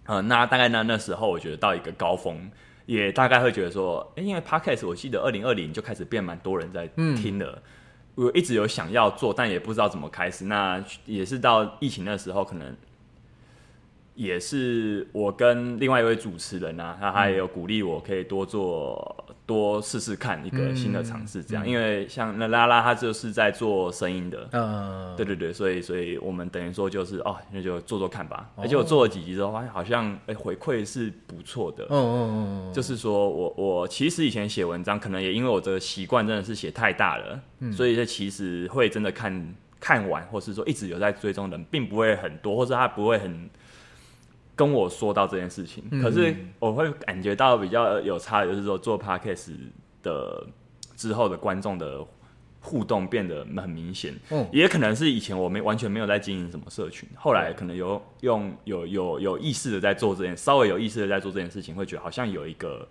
[0.06, 2.50] 呃，那大概那那时候我觉得到一个高峰，
[2.86, 7.62] 也大概会觉得说，诶因为 podcast 我记得二零二零就开始变蛮多人在听了，
[8.16, 10.46] 我一直有想要做，但也不知道怎么开始。
[10.46, 12.76] 那也是到疫情的时候，可能
[14.16, 19.26] 也是我跟另外一位主持人啊，他他也有鼓励我可以多做。
[19.50, 28.48] 多试试看一个新的尝试，这样，因为像那拉拉，他就是在做声音的，嗯，对对对，所以所以我们等于说就是哦，那就做做看吧。
[28.56, 31.84] 而且我做了几集之后，发现好像哎、回馈是不错的。
[31.90, 43.50] 嗯嗯嗯，就是说我我其实以前写文章，可能也因为我这个习惯真的是写太大了，所以这其实会真的看看完，或是说一直有在追踪的人，并不会很多，或者他不会很
[44.60, 45.82] 跟我说到这件事情。
[46.02, 49.54] 可是我会感觉到比较有差的，就是说做 podcast
[50.04, 50.46] 的
[50.98, 52.06] 之后的观众的
[52.60, 54.14] 互动变得很明显。
[54.32, 62.86] 嗯也可能是以前我没完全没有在经营什么社群，后来可能有用有有有意识的在做这件，稍微有意识的在做这件事情，会觉得好像有一个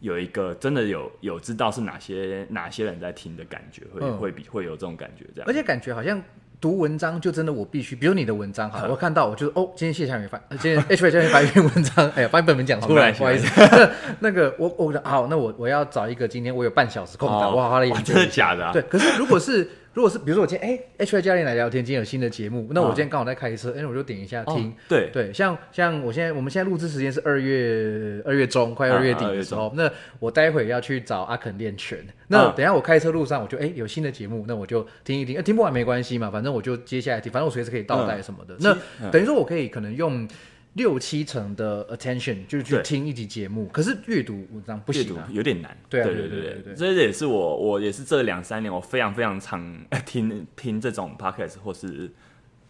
[0.00, 5.48] 有一个真的有有知道是哪些哪些人在听的感觉，会、嗯会比会有这种感觉这样。
[5.48, 6.20] 而且感觉好像
[6.62, 13.90] 读文章就真的我必须，比如你的文章哈，我看到我就哦，今天谢小雨发，呃 今天 H Y 教练发一篇文章，哎呀，把一本文讲出来，哦不好意思。
[14.20, 18.50] 那个我我好，那我我要找一个今天我有半小时空档，哦我好好的哇真的研究一下。
[18.50, 18.70] 假的、啊？
[18.72, 24.68] 对，可是如果是如果是比如说我今天哎 H Y 教练来聊天，今天有新的节目，那我今天刚好在开车，哎，我就点一下听。
[24.68, 24.72] 哦。
[24.88, 25.10] 对。
[25.12, 31.98] 对，像像我现在我们现在录制时间是二月二月中，快二月底的时候，那我待会要去找阿肯练拳。
[32.28, 38.56] 那嗯等一下我开车路上，我就哎、有新的节目，那我就听一听，呃听不完没关系嘛，反正我就接下来听，反正我随时可以倒带什么的。
[38.60, 39.10] 那嗯。
[39.10, 40.26] 等于说我可以可能用
[40.74, 45.28] 六七成的 attention 就是去听一集节目，可是阅读文章不阅读行啊。
[45.30, 45.76] 有点难。
[45.88, 52.10] 对啊对对对对对这也是我我也是这两三年我非常非常常听听这种 podcast 或是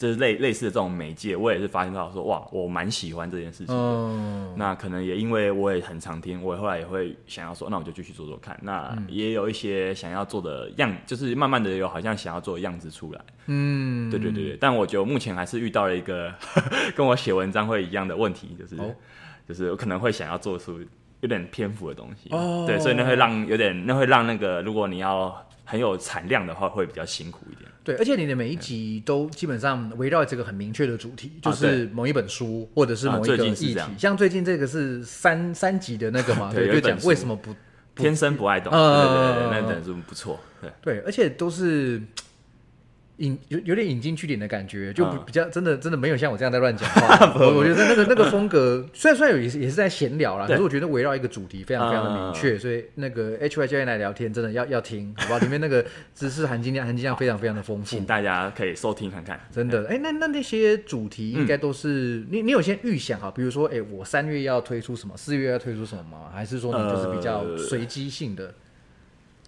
[0.03, 3.75] 就是类类似的这种媒介，我也是发现到说哇，我蛮喜欢这件事情的。
[3.81, 8.59] 嗯，那可能也因为我也很常听，我后来也会想要说，那我就继续做做看。
[8.63, 13.21] 那嗯也有一些想要做的样，就是慢慢的有好像想要做的样子出来。
[13.47, 16.35] 嗯，对对对对，但我觉得目前还是遇到了一个
[16.97, 18.93] 跟我写文章会一样的问题，就是、哦
[19.47, 20.81] 就是我可能会想要做出
[21.21, 22.29] 有点篇幅的东西。
[22.33, 27.71] 哦对，所以那会让有点，那会让那个如果你要很有产量的话，会比较辛苦一点。
[27.85, 33.77] 对，而且你的每一集都基本上围绕这个很明确的主题，就啊是某一本书或者是某一个议题。
[33.99, 37.55] 像最近这个是三三集的那个嘛， 对对，就讲为什么不
[37.95, 40.39] 天生不爱动，嗯对对对对，那本书不错。
[40.61, 42.01] 对，对，而且都是
[43.19, 47.33] 引有有点引经据典的感觉，就比较真的真的没有像我这样在乱讲话。
[47.39, 55.39] 我我觉得那个那个风格，虽然虽然有也是也是在闲聊啦，可是我觉得围绕一个主题非常非常的明确，所以那个 H Y 教练来聊天真的要要听，好不好？
[55.39, 58.05] 里面那个知识含金量含金量非常非常的丰富请。
[58.05, 59.39] 大家可以收听看看。
[59.53, 66.31] 真的，哎、那那那些主题应该都是、你你有先预想好，比如说，哎、我三月要推出什么，四月要推出什么吗？
[66.33, 68.55] 还是说你就是比较呃随机性的？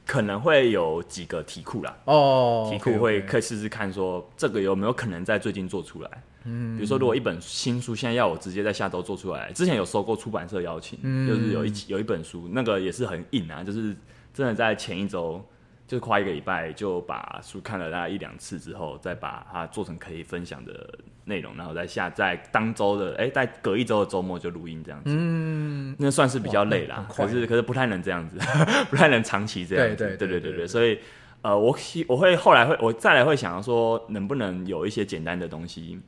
[0.06, 6.10] 可能会有几个题库啦，哦，题库会可以试试看，说这个有没有可能在最近做出来。
[6.46, 11.26] 嗯，比如说，如果一本新书现在要我直接在下周做出来，之前有收过出版社邀请，嗯。
[11.26, 13.96] 就是有一有一本书，那个也是很硬啊，就是
[14.34, 15.42] 真的在前一周，
[15.86, 25.06] 就是快一个礼拜就把书看了大概一两次之后，再把它做成可以分享的内容，然后再下在当周的哎，在隔一周的周末就录音这样子。
[25.16, 25.43] 嗯，
[25.98, 28.38] 那算是比较累啦，可是可是不太能这样子，
[28.90, 30.66] 不太能长期这样子，对对对对对。
[30.66, 30.98] 所以，
[31.42, 31.76] 呃，我
[32.08, 36.00] 我会后来会，我再来会想要说，能不能有一些简单的东西，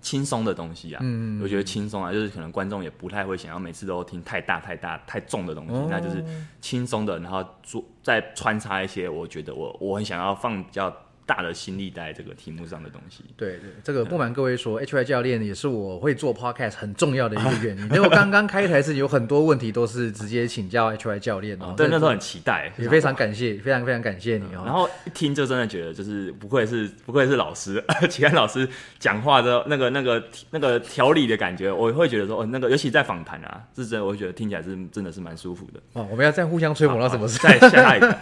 [0.00, 1.00] 轻松的东西啊？
[1.02, 6.24] 嗯嗯，我觉得轻松啊，就是可能观众也不太会想要每次都听太大太大太重的东西，那就是
[6.60, 10.94] 轻松的，然后做再穿插一些，我觉得我我很想要放比较。
[11.30, 13.22] 大的心力在这个题目上的东西。
[13.36, 17.84] 对对，这个不瞒各位说，H Y 教练也是我会做 podcast 很重要的一个原因。
[17.84, 24.62] 因为我刚刚开台是有很多问题都是直接请教 H Y 教练哦，对，那时候很期待，也非常感谢，非常非常感谢你哦。
[24.64, 35.80] 然后一听就真的觉得，就是不愧是不愧是老师， 齐安老师讲话的那个那个那个条理的感觉，我会觉得说，哦，那个尤其在访谈啊，是真的，我会觉得听起来是真的是蛮舒服的。
[35.92, 37.48] 哦，我们要再互相吹捧到什么时候？
[37.48, 38.18] 再下一个，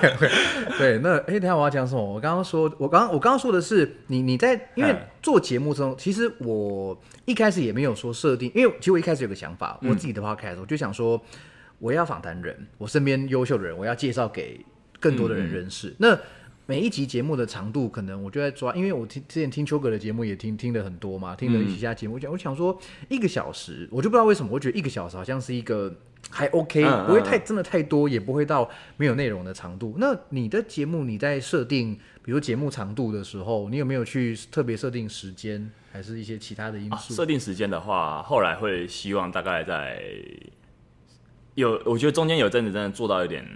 [0.78, 2.04] 对，那哎，等一下我要讲什么？
[2.04, 9.90] 我刚刚说，我刚我刚刚说的是你你在因为嗯做节目中，其实我一开始也没有说设定，因为其实我一开始有个想法，嗯。
[9.90, 11.20] 我自己的 podcast 我就想说，
[11.78, 14.64] 我要访谈人，我身边优秀的人，我要介绍给
[15.00, 15.94] 更多的人认识。
[15.98, 16.18] 那
[16.66, 25.94] 每一集节目的长度，可能我就在抓，因为我听之前听秋哥的节目也听听了很多嘛，听了一其他节目，我想我想说一个小时，我就不知道为什么，我觉得一个小时好像是一个
[26.30, 28.66] 还 OK，、嗯不会太真的太多，也不会到
[28.96, 29.94] 没有内容的长度。
[29.98, 37.12] 那你的节目你在设定，比如节目长度的时候，你有没有去特别设定时间，还是一些其他的因啊，素？
[37.14, 40.02] 设定时间的话，后来会希望大概在
[41.54, 43.46] 有，我觉得中间有阵子真的做到有点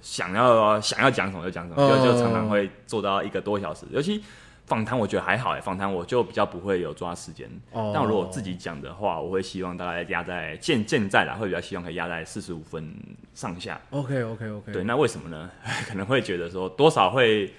[0.00, 3.86] 想要想要讲什么就讲什么，哦就就常常会做到一个多小时。
[3.92, 4.20] 尤其
[4.66, 7.48] 访谈，我觉得还好哎，访谈我就比较不会有抓时间。
[7.70, 12.92] 哦但如果自己讲的话，我会希望大概压在现现在啦，会比较希望可以压在四十五分
[13.34, 13.80] 上下。
[13.90, 15.48] OK OK OK，对，那为什么呢？
[15.86, 17.52] 可能会觉得说多少会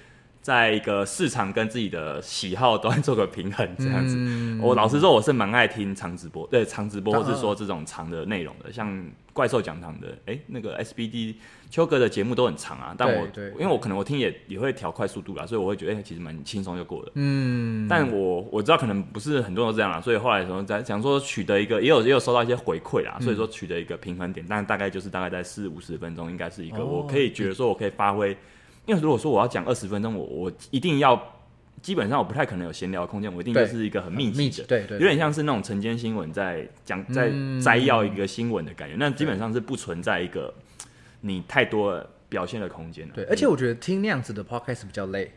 [0.46, 4.16] 在一个市场跟自己的喜好端做个平衡，这样子。
[4.16, 9.04] 嗯我老实说，我是蛮爱听长直播，对长直播，啊或是说这种长的内容的，像
[9.34, 11.34] 怪兽讲堂的，哎、那个 SBD
[11.72, 12.94] 秋哥的节目都很长啊。
[12.96, 13.28] 但我
[13.60, 17.12] 因为我可能我听也也会调快速度啦，所以我会觉得哎、其实蛮轻松就过了。
[17.16, 28.38] 嗯，但我我知道可能不是很多人都这样啦，所以后来的时候在想说取得一个，也有也有收到一些回馈啦，嗯所以说取得一个平衡点，但大概就是大概在四五十分钟，应该是一个哦我可以觉得说我可以发挥，
[28.86, 31.20] 因为如果说我要讲二十分钟，我我一定要
[31.82, 34.80] 基本上我不太可能有闲聊的空间，我一定就是一个很密集的。
[34.92, 40.54] 有点像是那种晨间新闻在讲在嗯摘要一个新闻的感觉，那基本上是不存在一个
[41.22, 43.14] 你太多表现的空间了。
[43.14, 45.32] 对，而且我觉得听那样子的 podcast 比较累。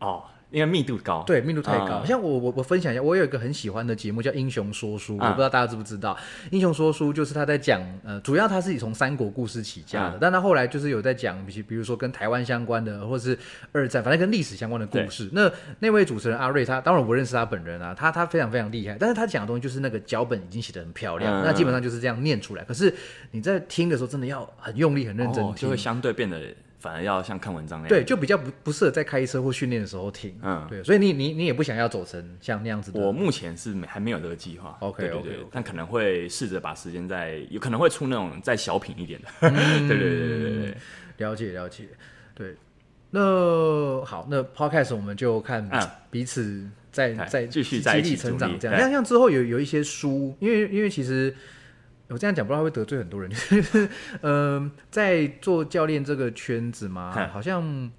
[0.00, 1.22] 哦，因为密度高。
[1.26, 1.96] 对，密度太高。
[1.96, 6.16] 啊像我我我分享一下，我有一个很喜欢的节目叫《英雄说书》，啊我不知道大家知不知道。
[6.50, 13.38] 英雄说书就是他在讲，呃，主要他是以从三国故事起家的，啊但他后来就是有在讲，比比如说跟台湾相关的，或是
[13.72, 15.28] 二战，反正跟历史相关的故事。
[15.32, 22.64] 那那位主持人阿瑞，他当然我不认识他本人啊，他他非常非常厉害，但是他讲的东西就是那个脚本已经写得很漂亮，嗯那基本上就是这样念出来。
[22.64, 22.92] 可是
[23.32, 26.40] 你在听的时候，真的要很用力、很认真哦，听，就会相对变得
[26.78, 27.88] 反而要像看文章那样。
[27.88, 30.38] 对，就比较不不适合在开车或训练的时候听。
[30.42, 33.00] 嗯对，所以你你你也不想要走成像那样子的。
[33.00, 34.76] 我目前是没还没有这个计划。
[34.80, 39.28] OK，对对 OK，但可能会试着把时间再，有可能会出那种再小品一点的。
[39.40, 40.76] 嗯 对对对对对对。
[41.18, 41.84] 了解了解，
[42.34, 42.54] 对。
[43.10, 48.78] 那好，那 podcast 我们就看嗯彼此在哎在继续一起成长这样。
[48.78, 51.34] 像像之后有有一些书，因为因为其实
[52.08, 53.88] 我这样讲不知道会得罪很多人， 就是
[54.22, 57.90] 嗯，在做教练这个圈子嘛，嗯好像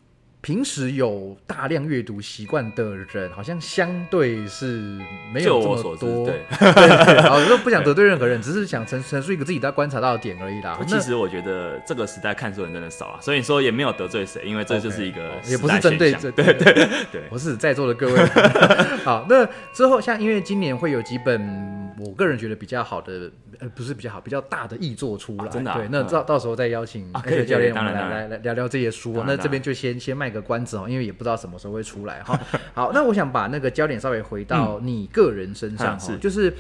[0.42, 4.98] 平时有大量阅读习惯的人，好像相对是
[5.34, 6.32] 没有这么多。
[7.22, 10.80] 好，都不想得罪任何人，只是想陈陈述一个自己在观察到的点而已啦。
[10.88, 16.74] 其实我觉得这个时代看书人真的少啊，所以说也没有得罪谁，因为这就是一个也不是针对这对对
[17.12, 18.26] 对我是在座的各位。
[19.04, 25.46] 好，那之后像因为今年会有几本我个人觉得比较好的，呃，不是比较好，比较大的译作出来。
[25.46, 25.78] 啊真的啊？
[25.78, 26.08] 对，那嗯。
[26.08, 32.40] 到到时候再邀请啊可以 H 教练，我们来来来聊聊这些书那这边就先先卖个关子哦，因为也不知道什么时候会出来哈。
[32.74, 36.54] 好，那我想把那个焦点稍微回到你个人身上 哈，就是。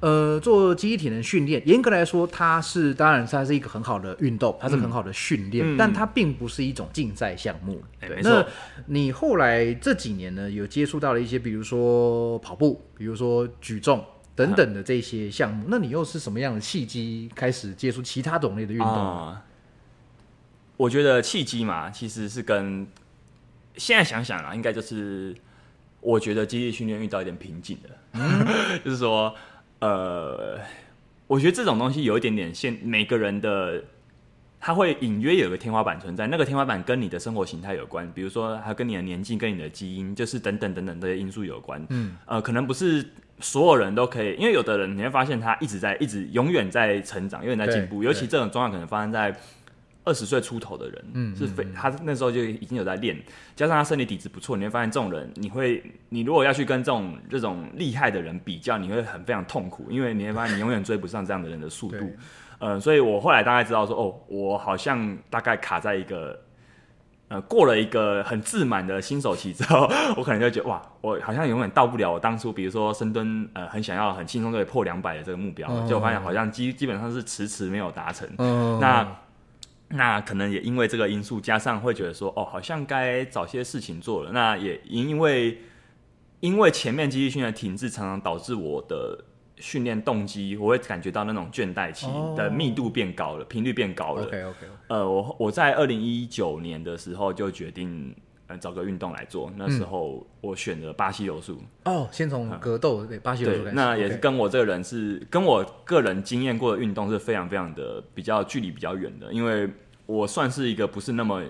[0.00, 5.76] 呃，做记忆体能训练，严格来说，它是当然它是一个很好的运动，它是很好的训练，嗯。
[5.76, 7.82] 但它并不是一种竞赛项目。
[8.00, 8.46] 对，那
[8.86, 14.04] 你后来这几年呢，有接触到了一些，比如说跑步，比如说举重
[14.46, 18.88] 等等的这些项目，那你又是什么样的契机开始接触其他种类的运动？
[18.88, 19.44] 啊
[20.76, 22.86] 我觉得契机嘛，其实是跟
[23.76, 25.34] 现在想想啊，应该就是
[26.00, 29.34] 我觉得肌力训练遇到一点瓶颈的， 就是说，
[29.80, 30.58] 呃，
[31.26, 33.82] 我觉得这种东西有一点点限每个人的。
[34.60, 41.80] 它会隐约有个天花板存在，那个天花板跟你的生活形态有关，比如说还跟你的年纪、跟你的基因，就是等等等等这些因素有关。
[41.90, 43.08] 嗯，呃，可能不是
[43.40, 49.34] 所有人都可以，因为有的人你会发现他一直在、一直永远在成长，永远在进步，尤其这种状况可能发生在
[50.04, 53.16] 二十岁出头的人，嗯是非他那时候就已经有在练，
[53.54, 62.16] 加上他身体底子不错，你会发现这种人，你会你如果要去跟这种这种厉害的人比较，你会很非常痛苦，因为你会发现你永远追不上这样的人的速度嗯。
[62.60, 66.38] 呃，所以我后来大概知道说，哦，我好像大概卡在一个。
[67.28, 78.28] 呃，过了一个很自满的新手期之后， 我可能就觉得哇，我好像永远到不了我当初，比如说深蹲，呃，很想要很轻松就可以破两百的这个目标，哦就我发现好像基基本上是迟迟没有达成。
[78.38, 79.06] 嗯那
[79.90, 84.30] 那可能也因为这个因素，加上会觉得说，哦，好像该找些事情做了。
[84.32, 85.58] 那也因为
[86.40, 89.24] 因为前面肌力训练停滞，常常导致我的
[89.60, 94.26] 训练动机，我会感觉到那种倦怠期哦的密度变高了，频率变高了。
[94.26, 98.14] OK OK，呃，我我在二零一九年的时候就决定，
[98.46, 99.52] 呃找个运动来做。
[99.56, 101.60] 那时候我选了巴西柔术。
[101.84, 109.68] 哦，先从格斗对巴西柔术那也是跟我这个人是跟我个人经验过的运动是非常非常的比较距离比较远的，因为
[110.06, 111.42] 我算是一个不是那么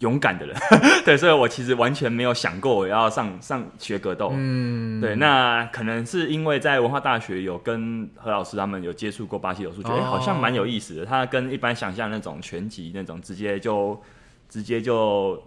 [0.00, 0.56] 勇敢的人，
[1.04, 4.30] 对，所以我其实完全没有想过我要上上学格斗。
[4.32, 11.04] 嗯，对，那可能是因为在文化大学有跟何老师他们有接触过巴西柔术，觉得、好像蛮有意思的。
[11.04, 14.00] 它跟一般想象那种拳击那种直接就
[14.48, 15.42] 直接就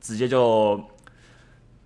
[0.00, 0.80] 直接就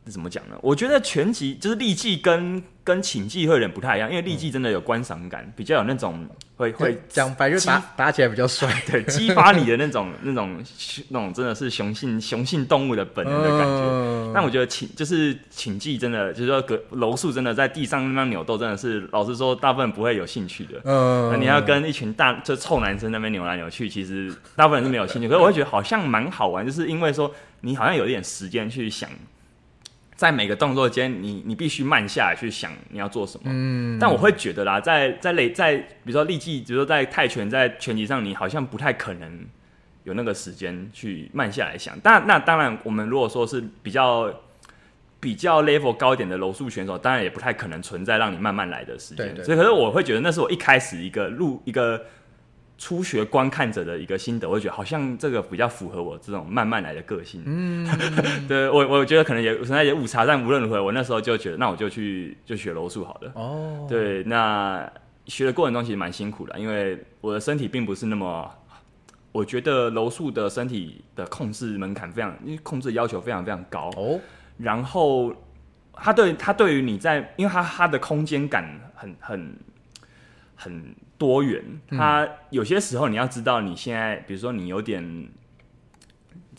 [0.07, 0.57] 怎么讲呢？
[0.63, 6.27] 我觉得拳击就是力技跟跟请技会有点不太一样，因为力技真的有观赏感，比较有那种
[6.57, 10.63] 会会会讲白就打打起来比较帅 对激发你的那种那种
[11.11, 13.83] 那种真的是雄性雄性动物的本能的感觉。
[13.83, 20.81] 嗯但我觉得请就是请技真的就是说格柔术真的在地上那样扭斗，真的是老实说，大部分不会有兴趣的。
[20.85, 25.29] 嗯那你要跟一群大就臭男生那边扭来扭去，其实大部分人是没有兴趣。
[25.29, 27.33] 可是我会觉得好像蛮好玩，就是因为说
[27.63, 29.11] 你好像有一点时间去想，
[30.21, 33.45] 在每个动作间，你你必须慢下来去想你要做什么。
[33.47, 39.47] 嗯，但我会觉得啦，在在累在比如说力技，比如说在泰拳在拳击上，你好像不太可能
[40.05, 41.99] 有那个时间去慢下来想。
[42.03, 44.31] 但那当然，我们如果说是比较
[45.19, 49.27] 比较 level 高一点的柔术选手，当然也不太可能存在让你慢慢来的时间。
[49.29, 52.05] 对对所以，可是我会觉得那是我一开始一个入一个
[52.81, 57.43] 初学观看者的一个心得，我会觉得好像这个比较符合我这种慢慢来的个性。
[57.45, 57.87] 嗯，
[58.49, 63.33] 对我我觉得可能也存在一些误差，但无论如何，我那时候就觉得，那我就去就学柔术好了。
[63.35, 64.91] 哦，对，那
[65.27, 68.51] 学的过程中其实蛮辛苦的，因为我的身体并不是那么，
[69.31, 73.91] 我觉得柔术的身体的控制门槛非常，因为控制要求非常非常高。
[73.99, 74.19] 哦，
[74.57, 75.35] 然后
[75.93, 78.65] 他对他对于你在，因为他他的空间感
[78.95, 79.55] 很很
[80.57, 85.29] 很多元，他有些时候你要知道你现在，比如说你有点。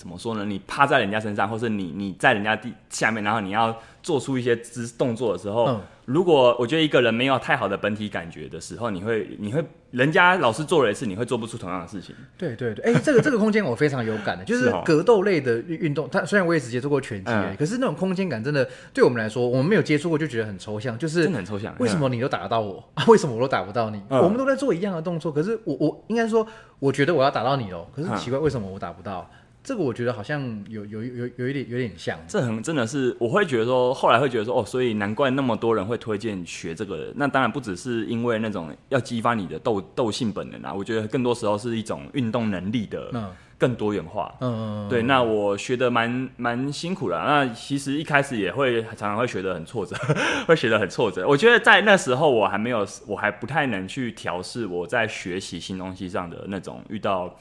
[0.01, 0.43] 怎么说呢？
[0.43, 12.13] 你趴在人家身上，或是你你在人家地下面，然后你要做出一些姿动作的时候，嗯如果我觉得一个人没有太好的本体感觉的时候，你会你会人家老师做了一次，你会做不出同样的事情。
[12.37, 16.09] 对对对，哎、这个这个空间我非常有感的， 就是格斗类的运运动。
[16.11, 20.97] 它虽然我也只接触过拳击可是那种空间感真的对我们来说，我们没有接触过就觉得很抽象。
[20.97, 23.05] 就是真的很抽象为什么你都打得到我 啊？
[23.07, 24.01] 为什么我都打不到你？
[24.09, 26.45] 嗯我们都在做一样的动作，可是我我应该说，
[26.79, 29.29] 我觉得我要打到你哦，可是嗯奇怪，为什么我打不到？
[29.63, 32.17] 这个我觉得好像有有有有一点有点像。
[32.27, 37.13] 这很真的是，我会觉得说，后来会觉得说，哦，所以难怪那么多人会推荐学这个。
[37.15, 44.33] 那当然不只是因为那种要激发你的斗斗性本能啊，我觉得更多时候是一种运动能力的嗯更多元化。
[44.41, 47.45] 嗯，对，那我学的蛮蛮辛苦的啊。
[47.45, 49.95] 那其实一开始也会常常会学得很挫折，
[50.47, 51.27] 会学得很挫折。
[51.27, 57.37] 我觉得在那时候我还没有，我还不太能去调试我在学习新东西上的那种遇到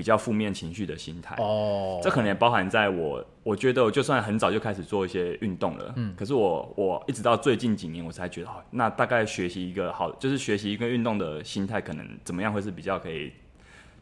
[0.00, 1.36] 比较负面情绪的心态。
[1.36, 13.30] 哦，这可能也包含在我，我觉得我就算很早就开始做一些运动了，嗯，可是我我一直到最近几年我才觉得，哦，那大概学习一个好，就是学习一个运动的心态，可能怎么样会是比较可以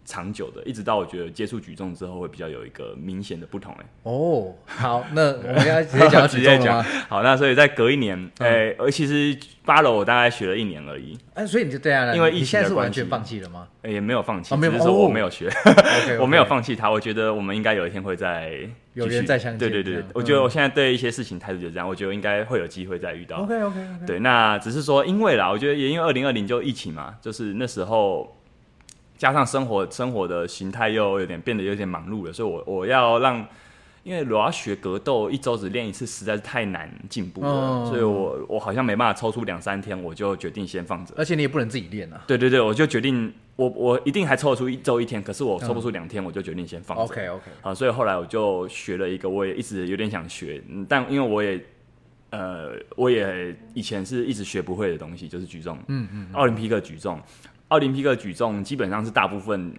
[0.09, 6.83] 长久的，一直到我觉得接触举重之后会比较有一个明显的不同，哎，哦，好，那我们要直接讲直接讲？
[7.09, 9.37] 好，那所以在隔一年，哎、呃，其实
[9.67, 12.89] 八楼我大概学了一年而已，哎，所以你就对啊，因为疫你现在是情的关系。
[12.89, 13.69] 完全放弃了吗？
[13.83, 15.51] 哎也没有放弃，只是说我哦没有学。
[16.19, 18.51] 我没有放弃它，我觉得我们应该有一天会再
[18.95, 19.17] 有继续。
[19.17, 23.37] 缘再相见对对对，我觉得我现在对一些事情态度就这样，我觉得应该会有机会再遇到。
[23.39, 28.37] OK OK OK，对，那只是说因为啦，我觉得也因为二零二零就疫情嘛，就是那时候
[29.19, 33.47] 加上生活生活的形态又有点变得有点忙碌了，所以我我要让。
[34.05, 41.13] 因为我要学格斗，一周只练一次实在是太难进步了，哦所以我我好像没办法抽出两三天，我就决定先放着。
[41.15, 42.23] 而且你也不能自己练啊。
[42.27, 47.05] 对对对，我就决定我我一定还抽得出一周一天，可是我抽不出两天，我就决定先放着。
[47.05, 51.61] OK OK，啊，所以后来我就学了一个，我也一直有点想学，嗯但因为我也
[52.31, 57.21] 呃，我也以前是一直学不会的东西，就是举重，嗯嗯，奥林匹克举重，
[57.69, 59.75] 奥林匹克举重基本上是大部分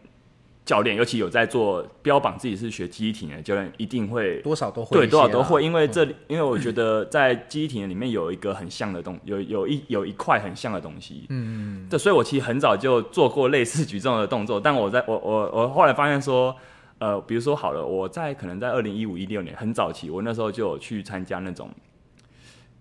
[0.66, 16.56] 教练，尤其有在做标榜自己是学记忆体能的教练，一定会多少都会对多少都会，因为这里，因为我觉得在记忆体能里面有一个很像的东，有有一有一块很像的东西，嗯，嗯对，所以我其实很早就做过类似举重的动作，但我在我我我后来发现说，
[17.00, 21.68] 呃，比如说好了，我在可能在二零一五一六年很早期，我那时候就有去参加那种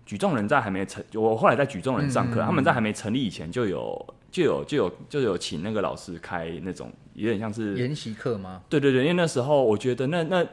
[0.05, 2.45] 举重人在还没成，我后来在举重人上课，嗯。
[2.45, 8.61] 他们在还没成立以前就有就有就有就有请那个老师开那种有点像是研习课吗？
[8.69, 10.45] 对对对，因为那时候我觉得那那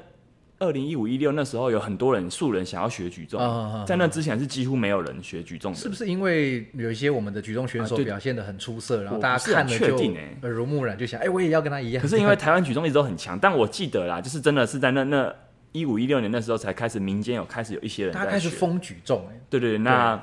[0.59, 9.97] 二零一五一六那时候有很多人素人想要学举重，啊啊啊在那之前是几乎没有人学举重的，是不是因为有一些我们的举重选手表现的很出色，然后大家看了就
[10.43, 12.03] 耳濡目染，就想，哎，我也要跟他一样。
[12.03, 15.35] 可是因为台湾举重一直都很强，但我记得啦，就是真的是在那那
[15.73, 20.19] 一五一六年那时候才开始民间有开始有一些人在他开始学疯举重哎，对对对，那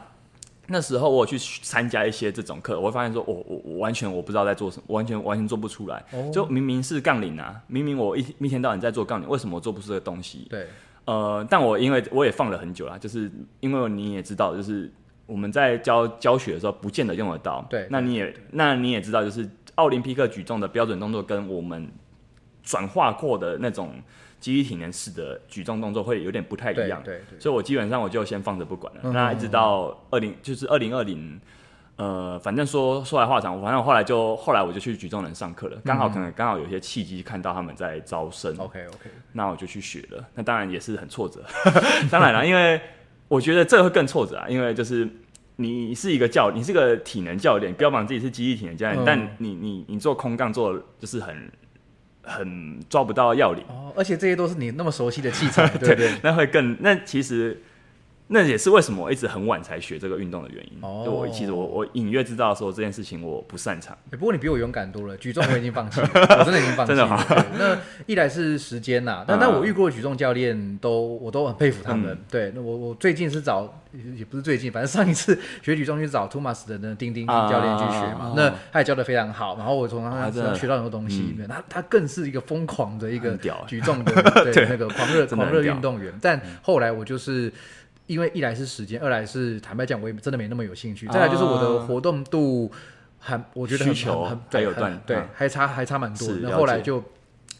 [0.74, 6.04] 那时候我有去参加一些这种课，我会发现说，我我我完全我不知道在做什么，完全完全做不出来。
[6.12, 10.48] 哦就明明是杠铃啊，明明我一一天到晚在做杠铃，为什么我做不出这个东西？
[10.50, 10.66] 对，
[11.06, 14.92] 呃，但我因为我也放了很久了，就是因为你也知道，就是
[15.28, 17.64] 我们在教教学的时候，不见得用得到。
[17.70, 21.88] 对那你也那你也知道，就是奥林匹克举重的标准动作跟我们
[22.64, 23.94] 转化过的那种
[24.44, 27.02] 肌力体能式的举重动作会有点不太一样。
[27.02, 29.00] 对对对，所以我基本上我就先放着不管了。
[29.06, 31.40] 嗯那一直到二零，就是二零二零，
[31.96, 40.28] 呃，反正说说来话长，反正我后来就后来我就去举重人上课了，刚好可能刚好有些契机看到他们在招生，OK OK，那我就去学了。
[40.36, 41.42] 那当然也是很挫折，
[42.12, 42.82] 当然了，因为
[43.30, 45.10] 我觉得这个会更挫折啊，因为就是。
[45.56, 51.48] 你是一个教，你是个体能教练，标榜自己是肌力体能教练，嗯但你你你做空杠做得就是很
[52.24, 56.12] 很抓不到要领，哦，而且这些都是你那么熟悉的器材， 对不对？
[56.24, 57.62] 那会更那其实
[58.34, 60.78] 那也是为什么我一直很晚才学这个运动的原因。
[60.82, 63.96] 哦就我其实我我隐约知道说这件事情我不擅长。
[64.10, 66.10] 欸不过你比我勇敢多了，举重我已经放弃了，
[66.40, 67.08] 我真的已经放弃了。
[67.52, 72.12] 真的那一来是时间呐，但嗯但我遇过的举重教练都我都很佩服他们。
[72.12, 73.82] 嗯对，那我我最近是找
[74.18, 81.36] 也不是最近，反正上一次学举重去找 Thomas 的那丁丁啊教练去学嘛，啊那他也教的非常好，然后我从他身上学到很多东西。
[81.36, 84.12] 嗯对他他更是一个疯狂的一个举重的
[84.44, 87.52] 对对那个狂热狂热运动员，但后来我就是。
[88.08, 91.08] 因为一来是时间，二来是坦白讲，我也真的没那么有兴趣。
[91.08, 92.72] 再来就是我的啊活动度
[93.20, 96.28] 很，我觉得很需求很很还有对很对还差还差蛮多。
[96.42, 97.04] 那后来就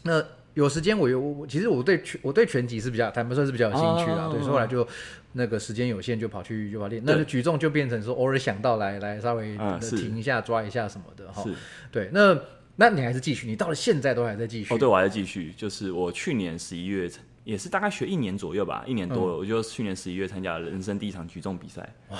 [0.02, 0.22] 那
[0.52, 4.86] 有时间我有我其实我对拳我对拳击是比较坦白说是比较有兴趣的，哦对，所以后来就
[5.32, 11.44] 那个时间有限就跑去就跑练，那就举重就变成说偶尔想到来来稍微停一下抓一下什么的哈。
[11.90, 12.38] 对，那
[12.76, 14.72] 那你还是继续，你到了现在都还在继续。
[14.72, 17.10] 哦，对，我还在继续，就是我去年十一月
[17.44, 21.88] 也是大概学一年左右吧，一年多了，我就去年十一月参加了人生第一场举重比赛。
[22.10, 22.18] 哇！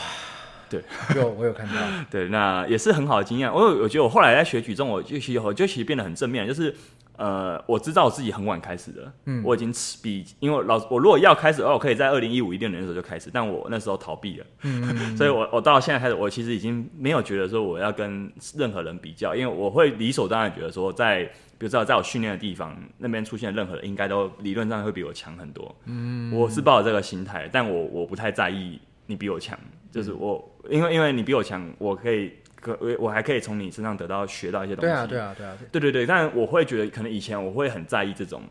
[0.71, 0.83] 对
[1.15, 1.75] 有我有看到，
[2.11, 3.53] 对，那也是很好的经验。
[3.53, 6.75] 我有我觉得我后来在学举重，我就其实我就其实变得很正面，就是
[7.17, 21.31] 呃，我知道我自己很晚开始的，嗯，我已经吃比因为老我如果要开始的话，我可以在二零一五一六年的时候就开始，但我那时候逃避了，嗯， 所以我我到现在开始，我其实已经没有觉得说我要跟任何人比较，因为我会理所当然觉得说在。
[21.65, 25.75] 比如说，在我训练的地方，那边出现任何的，应该都理论上会比我强很多。
[25.87, 29.59] 嗯，我是抱着这个心态，但我我不太在意你比我强，
[29.91, 34.91] 就是我，因为因为你比我强，我可以可我我还可以从你身上得到学到一些东西。
[34.91, 38.43] 对啊对啊对啊，对对对，但我会觉得，可能以前我会很在意这种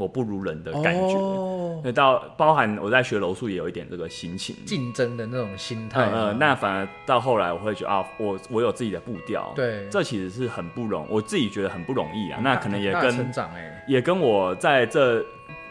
[0.00, 1.14] 我不如人的感觉。
[1.14, 4.56] 哦，对，到包含我在学柔术也有一点这个心情。
[4.64, 12.40] 竞争的那种心态嗯，呃，那反而到后来我会觉得啊，我我有自己的步调，对这其实是很不容，我自己觉得很不容易啊。
[12.42, 15.24] 那可能也跟成长哎，也跟我在这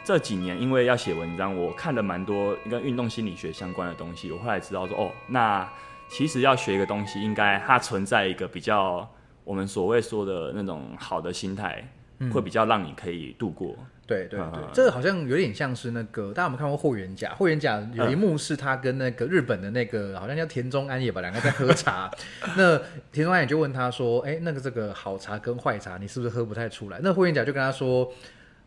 [0.03, 4.31] 这几年，因为要写文章，我看了蛮多跟运动心理学相关的东西。
[4.31, 5.67] 我后来知道说，哦，那
[6.07, 9.07] 其实要学一个东西，应该它存在一个比较
[9.43, 11.87] 我们所谓说的那种好的心态，
[12.33, 13.75] 会比较让你可以度过。
[14.09, 17.29] 对对对嗯，这个好像有点像是那个，大家有没有看过《霍元甲》？
[17.35, 22.09] 霍元甲有一幕是他跟那个日本的那个好像叫田中安也吧，两个在喝茶。
[22.57, 22.81] 那
[23.11, 28.11] 田中安也就问他说：“哎，那个这个好茶跟坏茶，你是不是喝不太出来？”那霍元甲就跟他说：“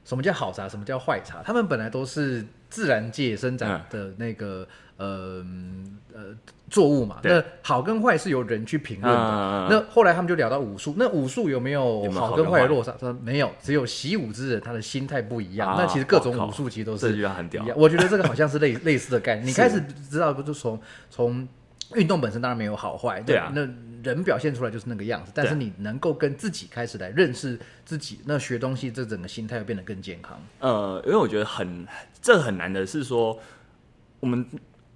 [0.07, 0.69] 什么叫好茶？
[0.69, 1.43] 什么叫坏茶？
[1.45, 4.67] 他们本来都是自然界生长的那个、
[5.03, 5.45] 呃
[6.15, 6.25] 呃
[6.71, 7.19] 作物嘛。
[7.23, 9.21] 那好跟坏是由人去评论的。
[9.21, 12.93] 嗯那后来他们就聊到武术，那武术有没有好跟坏坏的落差？
[12.93, 15.69] 他说没有，只有习武之人他的心态不一样。
[15.69, 17.35] 啊那其实各种武术其实都是一样。
[17.77, 19.47] 我觉得这个好像是类 类似的概念。
[19.47, 20.81] 你开始知道不，就是从
[21.11, 21.49] 从
[21.95, 23.69] 运动本身当然没有好坏，对啊那
[24.03, 30.41] 人表现出来就是那个样子，但是你能够跟自己开始来认识自己，那学东西，这整个心态会变得更健康。
[30.61, 31.87] 呃，因为我觉得很
[32.21, 33.39] 这很难的是说，
[34.21, 34.45] 我们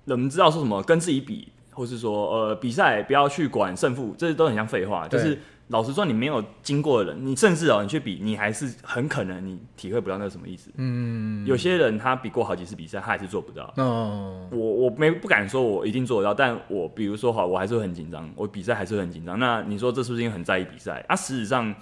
[0.07, 5.07] 我们知道说什么跟自己比，或是说呃比赛不要去管胜负，这都很像废话。
[5.09, 5.39] 就是
[5.69, 10.71] 老实说，你没有经过的人，你甚至哦你去比，你还是很可能你体会不到那是什么意思。
[10.77, 13.75] 嗯，有些人他比过好几次比赛，他还是做不到。
[13.79, 19.37] 哦，我我没不敢说我一定做得到，但我比如说好，我还是会很紧张，我比赛还是会很紧张。
[19.41, 21.05] 那你说这是不是因为很在意比赛？
[21.09, 21.75] 啊，事实上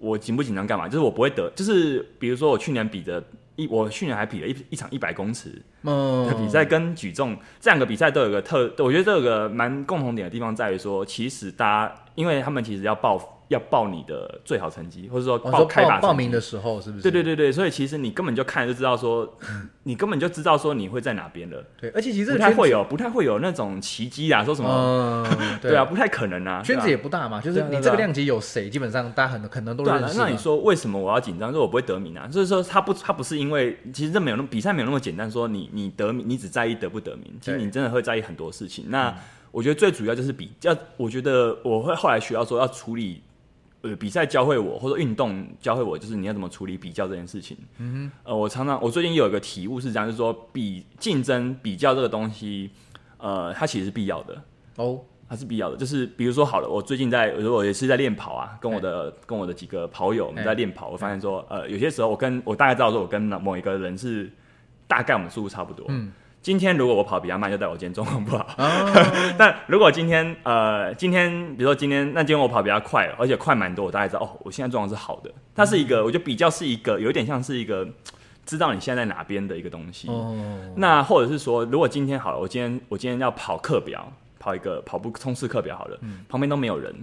[0.00, 0.88] 我紧不紧张干嘛？
[0.88, 3.22] 就是我不会得，就是比如说我去年比的
[3.58, 6.26] 一，我去年还比了一一场一百公尺嗯。
[6.26, 17.02] 的比赛，跟举重这两个比赛都有个特，我觉得都有个蛮共同点的地方在于说，其实大家因为他们其实要报要报你的最好成绩，或者说报开拔成绩报报名的时候是不是？
[17.02, 19.36] 对对对对，所以其实你根本就看就知道说，
[19.84, 24.68] 你根本就知道说你会在哪边了，对，而且其实这不太会有不太会有那种奇迹啊，说什么、
[25.40, 30.12] 嗯，对啊，不太可能啊，圈子也不大嘛，就是你这个量级有谁，基本上大家很可能都认识嘛。
[30.14, 31.48] 那那你说为什么我要紧张？
[31.50, 38.84] 就是我不会得名啊，就是说他不他不是因为其实这没有那么比赛没有那么简单，说你你得名你只在意得不得名，其实你真的会在意很多事情。
[38.88, 39.14] 那、
[39.50, 43.22] 我觉得最主要就是比较，我觉得我会后来学到说要处理。
[43.82, 47.56] 呃，比赛教会我，或者运动教会我，就是你要怎么处理比较这件事情。
[47.78, 52.70] 嗯哼，呃，我常常我最近有一个体悟是这样，就是说比竞争比较这个东西，
[53.18, 54.42] 呃，它其实是必要的。
[54.76, 64.30] 哦，它是必要的，就是比如说好了，我最近在，如果也是在练跑啊，跟我的跟我的几个跑友我们在练跑，我发现说，呃，有些时候我跟我大概知道说，我跟某一个人是
[64.86, 65.86] 大概我们速度差不多。
[65.88, 66.10] 嗯，
[66.40, 68.46] 今天如果我跑比较慢，就代表我今天状况不好。
[69.36, 75.30] 但如果今天呃，今天比如说今天，那今天我跑比较快，而且快蛮多，我大概知道哦，我现在状况是好的。
[75.54, 77.86] 它是一个，我觉得比较是一个有点像是一个
[78.46, 80.08] 知道你现在在哪边的一个东西。
[80.08, 80.34] 哦，
[80.76, 86.94] 那或者是说，如果今天好了，我今天我今天要跑课表，跑一个跑步冲刺课表好了，旁边都没有人，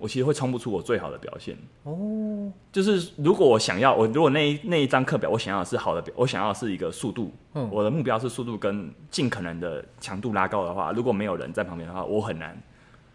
[0.00, 1.56] 我其实会冲不出我最好的表现。
[1.84, 12.60] 哦，就是如果我想要，我如果那一那一张课表我想要的是好的表，我想要的是一个速度，嗯我的目标是速度跟尽可能的强度拉高的话，如果没有人在旁边的话，我很难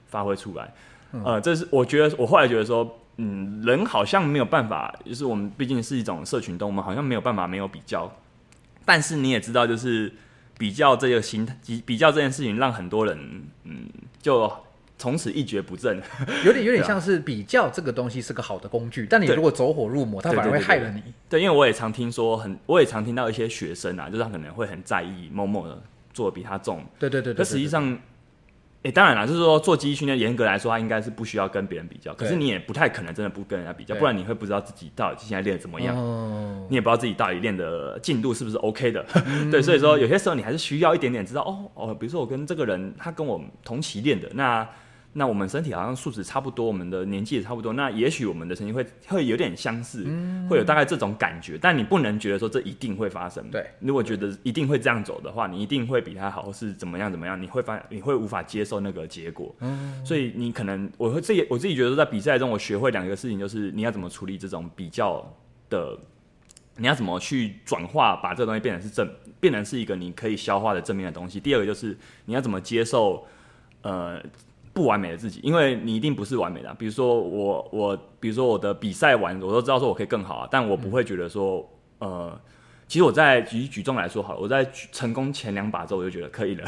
[0.05, 0.73] 发挥出来。
[1.23, 8.11] 呃，这是我觉得我后来觉得说，嗯，人好像没有办法，就是我们毕竟是一种社群动物，我们好像没有办法没有比较。
[8.83, 10.13] 但是你也知道，就是
[10.57, 13.17] 比较这个心态，比比较这件事情，让很多人
[13.63, 13.87] 嗯，
[14.21, 14.51] 就
[14.97, 16.01] 从此一蹶不振。
[16.45, 21.01] 有点有点像是比较这个东西是个好的工具，但你如果走火入魔，它反而会害了你。
[21.29, 25.81] 对，因为我也常听说很，我也常听到一些学生啊，就是他可能会很在意某某的
[26.13, 27.97] 做的比他重，对对对对，可实际上，
[28.83, 35.97] 诶、当然啦，就是说做记忆训练，严格来说，他应该是不需要跟别人比较，可是你也不太可能真的不跟人家比较，不然你会不知道自己到底现在练的怎么样。
[35.97, 39.03] 哦，你也不知道自己到底练的进度是不是 OK 的，
[39.51, 44.65] 对，所以说有些时候你还是需要一点点知道哦哦，比如说我跟这个人他跟我同期练的，那
[45.17, 50.03] 那我们身体好像素质差不多，我们的年纪也差不多，那也许我们的成绩会会有点相似，
[50.49, 53.49] 会有大概这种感觉，但你不能觉得说这一定会发生。
[53.49, 59.55] 对，如果觉得一定会这样走的话，你一定会比他好，或是怎么样怎么样，你会发你会无法接受那个结果。
[60.03, 65.33] 所以你可能我会自己我自己觉得在比赛中，我学会两个事情，就是你要怎么处理这种比较
[65.69, 65.97] 的。
[66.77, 69.09] 你要怎么去转化，把这个东西变成是正，
[69.39, 71.39] 变成是一个你可以消化的正面的东西。
[71.39, 73.25] 第二个就是你要怎么接受，
[73.81, 74.21] 呃，
[74.75, 81.65] 不完美的自己，因为你一定不是完美的啊、比如说我我，比如说我的比赛完，我都知道说我可以更好啊，但我不会觉得说，
[81.99, 82.37] 呃，
[82.85, 86.65] 其实我在举举重来说好了，我在举成功前两把之后我就觉得可以了，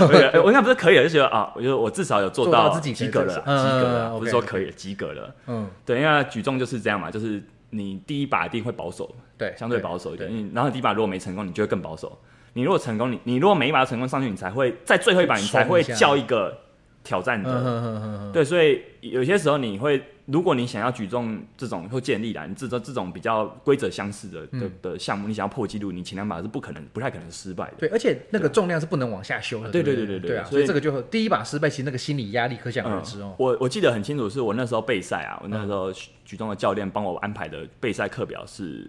[0.42, 5.34] 我应该不是可以了，就觉得啊，我觉得我至少有做做到自己及格了，及格了，嗯不是说可以了，及格了。
[5.46, 10.50] 嗯，对，因为举重就是这样嘛，就是你第一把一定会保守，对，相对保守一点。
[10.54, 12.18] 然后第一把如果没成功，你就会更保守。
[12.54, 16.54] 你如果成功，你你如果每一把都成功上去，你才会在最后一把你才会叫一个
[17.02, 18.30] 挑战嗯的。
[18.32, 27.74] 对，所以有些时候你会，如果你想要举重这种或建立啦，你这种这种比较规则相似的的嗯的项目，你想要破纪录，你前两把是不可能、不太可能失败的。
[27.78, 29.70] 对，而且那个重量是不能往下修的。
[29.70, 33.30] 对对对对对啊，所以这个就第一把失败，其实那个心理压力可想而知哦。
[33.30, 35.92] 嗯我我记得很清楚，是我那时候备赛啊，我那时候
[36.24, 38.88] 举重的教练帮我安排的备赛课表是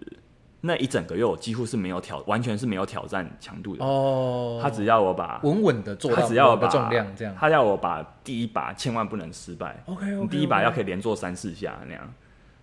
[0.66, 3.84] 那一整个月我几乎是没有挑，完全是没有挑战强度的。
[3.84, 7.34] 哦，他只要我把，稳稳的做他到他只要我把重量这样。
[7.38, 9.82] 他要我把第一把千万不能失败。
[9.84, 12.10] OK 你第一把要可以连做三四下那样。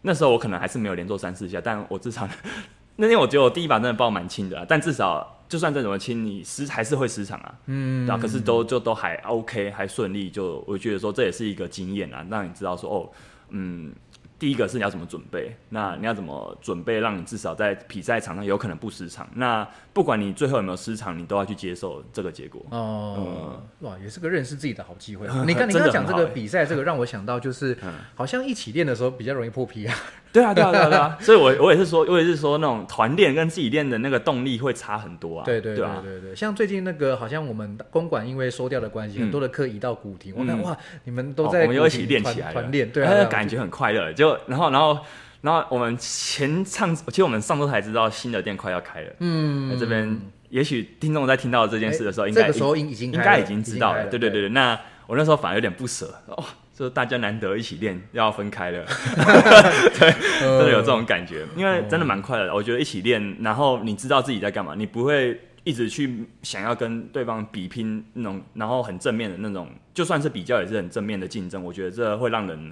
[0.01, 2.27] 那时候我可能还是没有连做三四下，但我至少
[2.97, 7.53] 那天我觉得我第一把真的爆蛮轻的啊，但至少就算再怎么轻，你失还是会失常啊。
[7.67, 13.09] 嗯，对啊，可是都就都还 OK，还顺利，就我觉得说这也是一个经验啊，让你知道说哦，
[13.49, 13.93] 嗯，
[14.41, 19.29] 第一个是你要怎么准备，那你要怎么准备，让你至少在比赛场上有可能不失常。
[19.35, 19.63] 那
[19.93, 22.65] 不管你最后有没有失场，你都要去接受这个结果。
[22.71, 25.27] 哦，哇，也是个认识自己的好机会。
[25.29, 27.77] 嗯 你看，你刚刚讲这个比赛，这个让我想到就是，
[28.15, 29.95] 好像一起练的时候比较容易破皮啊。
[30.33, 31.17] 对啊，对啊，对啊，对啊。
[31.21, 35.45] 所以我我也是说，我也是说那种团练跟自己练的那个动力会差很多啊。
[35.45, 36.01] 对对对啊。
[36.03, 40.33] 对对，像最近那个，好像我们公馆因为收掉的关系，很多的课移到古亭。
[40.37, 44.11] 我看嗯哇，你们都哦在我们又一起练起来了团练，对啊，感觉很快乐。
[44.13, 44.97] 就然后然后
[45.41, 49.11] 然后我们前上，其实我们上周才知道新的店快要开了。
[49.19, 50.19] 嗯那这边
[50.49, 54.05] 也许听众在听到这件事的时候，哎应该这个时候应已经应该已经知道了。
[54.07, 58.85] 对对对对，那我那时候反而有点不舍，哦，就是大家难得一起练，要分开了，
[59.99, 62.53] 对，真的有这种感觉，因为真的蛮快乐的。
[62.55, 71.63] 我觉得一起练，然后你知道自己在干嘛，你不会一直去想要跟对方比拼那种，然后很正面的那种，就算是比较也是很正面的竞争。
[71.63, 72.71] 我觉得这会让人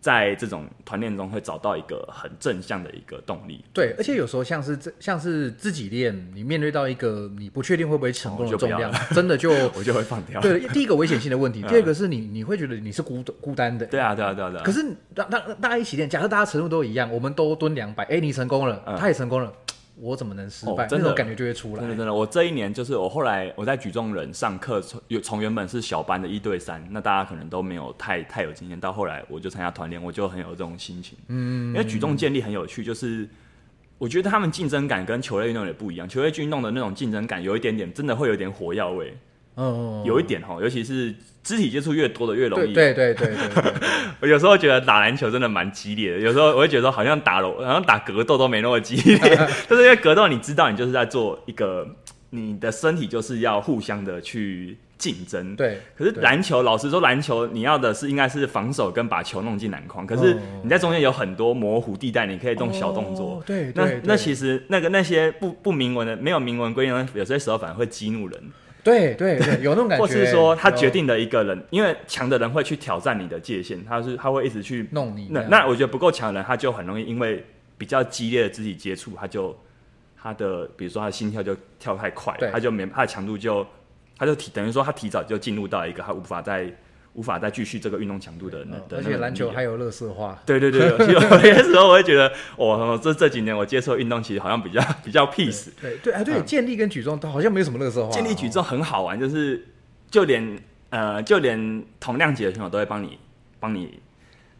[0.00, 3.62] 在这种团练中会找到一个很正向的一个动力。
[3.72, 10.40] 对，而且有时候像是这像是自己练，你面对到一个你不确定会不会成功的重量，真的就 我就会放掉。
[10.40, 13.84] 对，第一个危险性的问题， 第二个是你你会觉得你是孤孤单的。
[13.86, 14.62] 对啊，对啊，对啊，对啊。
[14.64, 14.82] 可是
[15.14, 19.52] 让让大家一起练，假设大家程度都一样，我们都蹲两百，哎，你成功了，他也成功了。
[20.00, 20.86] 我怎么能失败？
[20.86, 21.80] 真的感觉就会出来。
[21.80, 31.18] 真的真的，我这一年就是我后来我在举重人上课，从从原本是小班的一对三，那大家可能都没有太太有经验，到后来我就参加团练，我就很有这种心情。
[31.28, 33.28] 嗯，因为举重建立很有趣，就是
[33.98, 39.14] 我觉得他们竞争感跟球类运动也不一样，球类运动的那种竞争感有一点点，真的会有点火药味。
[39.60, 42.72] 嗯，有一点哈，尤其是肢体接触越多的越容易。
[42.72, 43.72] 对对对对。
[44.20, 49.18] 我有时候觉得打篮球真的蛮激烈的，有时候我会觉得好像打了，好像打格斗都没那么激烈。
[49.68, 51.86] 就是因为格斗，你知道你就是在做一个，
[52.30, 55.56] 你的身体就是要互相的去竞争。
[55.56, 55.78] 对。
[55.96, 60.06] 可是篮球，老实说，篮球你要的是应该是防守跟把球弄进篮筐。
[60.06, 63.42] 可是你在中间有很多模糊地带，你可以动小动作。
[63.46, 63.72] 对。
[63.74, 68.38] 那那其实那个那些不不明文的、没有明文规定，有些时候反而会激怒人。
[68.82, 75.28] 对对对，有那种感觉， 或是说他决定了一个人，因为强的人会去挑战你的界限，他是他会一直去弄你。
[75.30, 77.44] 那那我觉得不够强的人，他就很容易因为
[77.76, 79.56] 比较激烈的肢体接触，他就
[80.20, 83.66] 他的比如说他的心跳就跳太快，他就没他的强度就
[84.18, 86.72] 他就提等于说他提早就进入到一个他无法再。
[87.14, 90.40] 无法再继续这个运动强度的，而且篮球还有乐色化。
[90.46, 95.68] 对对对， 有些时候我会觉得，我这这几年我接受运动，其实好像比较 比较 peace。
[95.80, 98.10] 对对啊，对，健力跟举重都好像没有什么乐色化。
[98.12, 99.66] 健力举重很好玩，就是
[100.10, 100.58] 就连
[100.90, 103.18] 呃就连同量级的选手都会帮你
[103.58, 104.00] 帮你。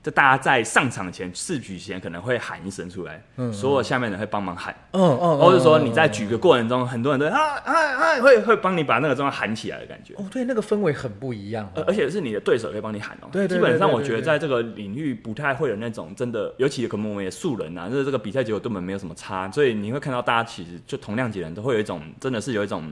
[0.03, 3.23] 就大家在上场前试举前可能会喊一声出来，
[3.53, 10.15] 所有下面人会帮忙喊，嗯嗯，或者说你在举的过程中，很多人都啊啊啊会会帮你把那个状态喊起来的感觉。
[10.15, 13.29] 哦，对，那个氛围很不一样，而且是你的对手会帮你喊哦。
[13.31, 22.91] 对，基本上我觉得在这个领域不太会有那种真的，尤其可能我们也素人啊，就是这个比赛结果根本没有什么差，所以你会看到大家其实就同量级人都会有一种真的是有一种。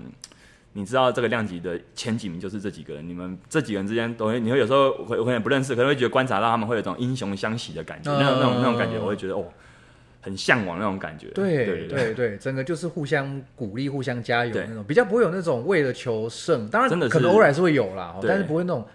[0.78, 9.44] 你知道这个量级的前几名就是这几个人，你们这几个人之间都会，你会有时候会可能不认识，可能会觉得观察到他们会有种英雄相惜的感觉，那种那种那种感觉，我会觉得哦，
[10.20, 11.26] 很向往那种感觉。
[11.30, 18.86] 对对对，整个就是互相鼓励、互相加油那种，比较不会有那种为了求胜，当然真的可能偶尔是会有啦，但是不会那种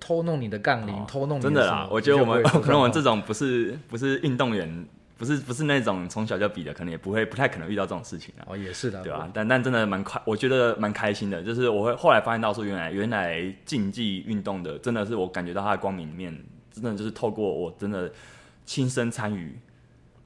[0.00, 1.86] 偷弄你的杠铃、偷弄真的啦。
[1.90, 4.86] 我觉得我们 可能我们这种不是不是运动员。
[5.18, 8.44] 不是不是那种从小就比的，可能也不会不太可能遇到这种事情啊。
[8.48, 9.30] 哦，也是的，对吧？
[9.32, 11.42] 但但真的蛮快，我觉得蛮开心的。
[11.42, 16.36] 就是我会后来发现到说，原来原来竞技运动的，真的是我感觉到它的光明面，
[16.70, 18.12] 真的就是透过我真的
[18.66, 19.58] 亲身参与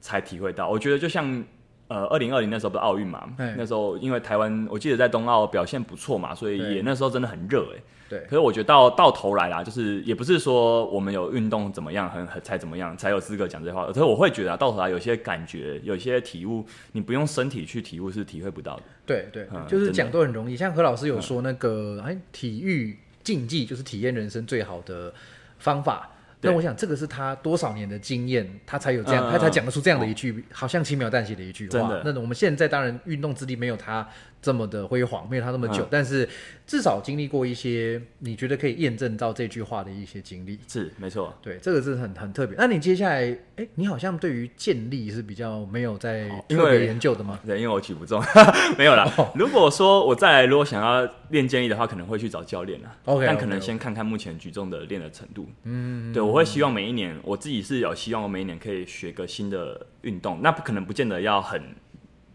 [0.01, 0.67] 才体会到。
[0.67, 1.43] 我觉得就像
[1.91, 3.27] 呃，二零二零那时候不是奥运嘛，
[3.57, 7.81] 那时候因为台湾我记得在冬奥表现不错嘛，所以也那时候真的很热哎。
[8.07, 13.85] 对，可是我觉得到到头来啦，就是也不是说我们有运动怎么样，很很才怎么样才有资格讲这话。
[13.87, 18.83] 可是我会觉得到头来有些感觉，有些体悟，你不用身体去体悟是体会不到的。
[19.05, 20.55] 对对，就是讲都很容易。
[20.55, 25.13] 像何老师有说那个，哎，体育竞技就是体验人生最好的
[25.59, 26.10] 方法。
[26.41, 32.01] 那我想这个是他多少年的经验，他才有这样，他才讲得出这样的一句，好像轻描淡写的一句话。
[32.03, 34.07] 那我们现在当然运动之力没有他。
[34.41, 36.27] 这么的辉煌，没有他那么久，但是
[36.65, 41.37] 至少经历过一些你觉得可以验证到这句话的一些经历，是没错。
[41.43, 42.55] 对，这个是很很特别。
[42.57, 47.39] 那你接下来，哎，你好像对于健力是比较没有在特别研究的吗？
[47.45, 48.19] 对，因为我举不重，
[48.79, 49.07] 没有啦。
[49.35, 52.97] 如果说我再来，如果想要练健力的话，可能会去找教练啦。
[53.05, 55.47] OK，但可能先看看目前举重的练的程度。
[55.65, 60.39] 嗯，对，我会希望每一年，我自己是有希望，我每一年可以学个新的运动。
[60.41, 61.61] 那不可能不见得要很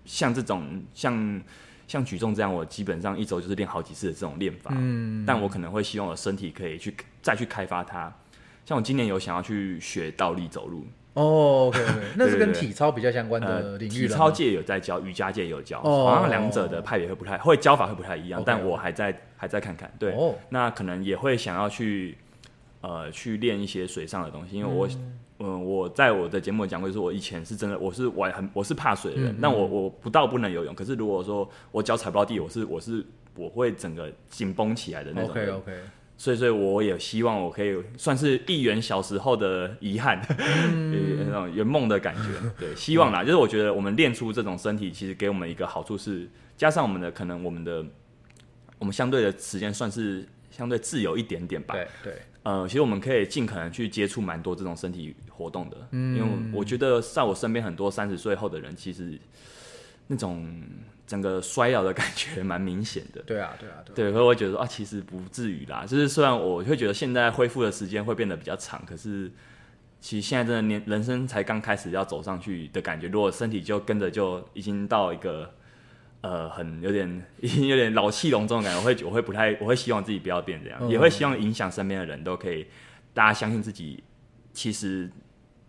[0.04, 1.42] 像这种像。
[1.86, 4.72] 像举重这样，我基本上一周就是练好几次的这种练法。
[4.76, 8.12] 嗯，但我可能会希望我身体可以去再去开发它。
[8.64, 10.86] 像我今年有想要去学倒立走路。
[11.16, 11.80] 哦，OK，
[12.14, 13.90] 那是跟体操比较相关的领域。
[13.90, 18.42] 体操界有在教，瑜伽界有教，好像两者的派别会不太会教法会不太一样。
[18.44, 19.90] 但我还在还在看看。
[19.98, 20.14] 对，
[20.50, 22.18] 那可能也会想要去
[22.86, 24.88] 呃去练一些水上的东西，因为我。
[25.38, 29.36] 嗯，我在我的节目讲过，就是我以前是真的，我是我很我是怕水的人。
[29.38, 35.30] 那我我不到不能游泳，可是如果说我脚踩不到地，我是我是我会整个紧绷起来的那种。
[35.32, 35.72] OK OK。
[36.16, 42.22] 所以所以我也希望我可以算是一圆小时候的遗憾， 那种圆梦的感觉。
[42.58, 46.26] 对，希望啦，就是我觉得我们练出这种身体，其实给我们一个好处是，
[46.56, 47.84] 加上我们的可能我们的
[48.78, 51.74] 我们相对的时间算是相对自由一点点吧。
[51.74, 52.22] 对对。
[52.46, 59.18] 呃，其实我们可以尽可能去接触蛮多这种身体活动的，因为我觉得在我身边很多三十岁后的人，其实
[60.06, 60.48] 那种
[61.08, 63.20] 整个衰老的感觉蛮明显的。
[63.22, 63.96] 对啊，对啊，对。
[63.96, 65.84] 对，所以我会觉得说啊，其实不至于啦。
[65.84, 69.28] 就是虽然我会觉得现在恢复的时间会变得比较长，可是
[70.00, 73.08] 其实现在真的年人生才刚开始要走上去的感觉。
[73.08, 75.52] 如果身体就跟着就已经到一个
[76.20, 82.66] 呃很有点已经有点老气龙钟的感觉，我会我会不太我会希望自己不要变这样，也会希望影响身边的人都可以，
[83.12, 84.02] 大家相信自己
[84.52, 85.10] 其实。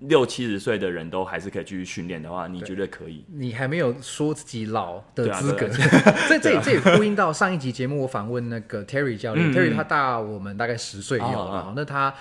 [0.02, 3.26] 六七十岁的人都还是可以继续训练的话，你觉得可以？
[3.34, 5.68] 你还没有说自己老的资格。
[6.30, 11.74] 这这这也呼应到上一集节目，我访问那个 Terry 教练，Terry 他大我们大概十岁有啊。
[11.76, 12.14] 那他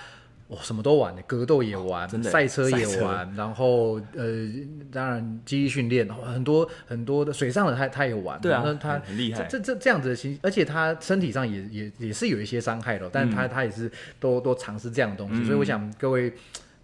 [0.48, 4.48] 哇什么都玩的，格斗也玩，赛车也玩，然后呃
[4.92, 8.40] 当然肌力训练很多很多的水上的他他也玩。
[8.40, 9.44] 对他很厉害。
[9.44, 13.90] 这这这样子的形，而且他身体上也也也是有一些伤害的，但他他也是
[14.20, 15.44] 都都尝试这样的东西。
[15.44, 16.32] 所以我想各位。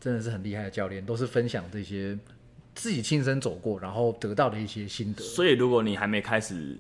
[0.03, 2.19] 真的是很厉害的教练，都是分享这些
[2.75, 5.23] 自己亲身走过，然后得到的一些心得。
[5.23, 6.77] 所以，如果你还没开始，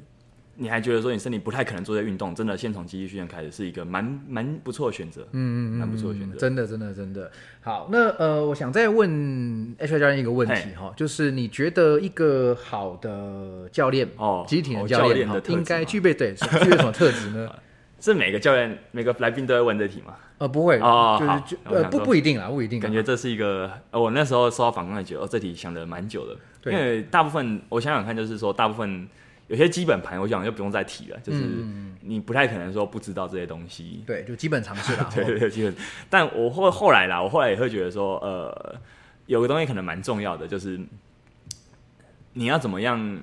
[0.62, 5.22] 你还觉得说你身体不太可能做这运动，真的先从肌力训练开始，是一个蛮蛮不错的选择。
[5.32, 6.38] 嗯嗯嗯，蛮不错的选择。
[6.38, 7.30] 真的，真的，真的。
[7.60, 17.50] 好，那呃，我想再问 H R 教练一个问题哈，就是你觉得一个好的教练哦，集体的教练应该具备对具备什么特质呢？
[18.00, 20.16] 是每个教练每个来宾都会问这题吗？
[20.38, 22.80] 呃，不会哦，就是就呃不不一定啊，不一定。
[22.80, 26.36] 感觉这是一个，我那时候收到访问，觉得哦，这题想的蛮久的。
[26.70, 29.08] 因为大部分我想想看，就是说大部分
[29.52, 31.20] 有些基本盘，我想就不用再提了。
[31.22, 31.42] 就是
[32.00, 34.02] 你不太可能说不知道这些东西。
[34.06, 35.10] 对，就基本常识啦。
[35.14, 35.74] 对对对，基本。
[36.08, 38.80] 但我后后来啦，我后来也会觉得说，呃，
[39.26, 40.80] 有个东西可能蛮重要的，就是
[42.32, 43.22] 你要怎么样。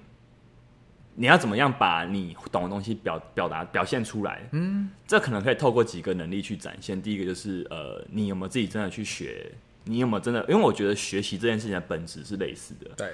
[1.16, 4.48] 你要怎么样把你懂的东西表表达表现出来？
[4.54, 7.02] 嗯，这可能可以透过几个能力去展现。
[7.02, 9.52] 第一个就是呃，你有没有自己真的去学？
[9.84, 10.40] 你有没有真的？
[10.48, 12.92] 因为我觉得学习这件事情的本质是类似的。
[12.96, 13.10] 对，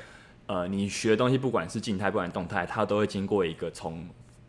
[0.47, 4.07] 呃，你学的东西不管是静态不管动态，它都会经过一个从